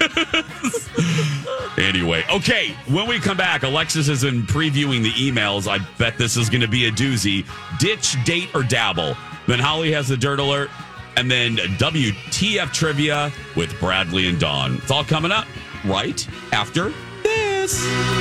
anyway, 1.79 2.25
okay, 2.31 2.73
when 2.89 3.09
we 3.09 3.19
come 3.19 3.37
back, 3.37 3.63
Alexis 3.63 4.07
has 4.09 4.23
been 4.23 4.43
previewing 4.43 5.03
the 5.03 5.13
emails. 5.13 5.67
I 5.69 5.79
bet 5.99 6.19
this 6.19 6.37
is 6.37 6.51
going 6.51 6.61
to 6.61 6.69
be 6.69 6.87
a 6.87 6.91
doozy. 6.91 7.47
Ditch, 7.79 8.23
date, 8.25 8.49
or 8.55 8.63
dabble. 8.63 9.17
Then 9.47 9.59
Holly 9.59 9.93
has 9.93 10.09
the 10.09 10.17
dirt 10.17 10.39
alert. 10.41 10.69
And 11.17 11.31
then 11.31 11.57
WTF 11.57 12.73
trivia 12.75 13.33
with 13.57 13.79
Bradley 13.81 14.29
and 14.29 14.39
Dawn. 14.39 14.75
It's 14.83 14.91
all 14.91 15.05
coming 15.05 15.33
up 15.33 15.47
right 15.87 16.27
after 16.53 16.93
this. 17.27 18.17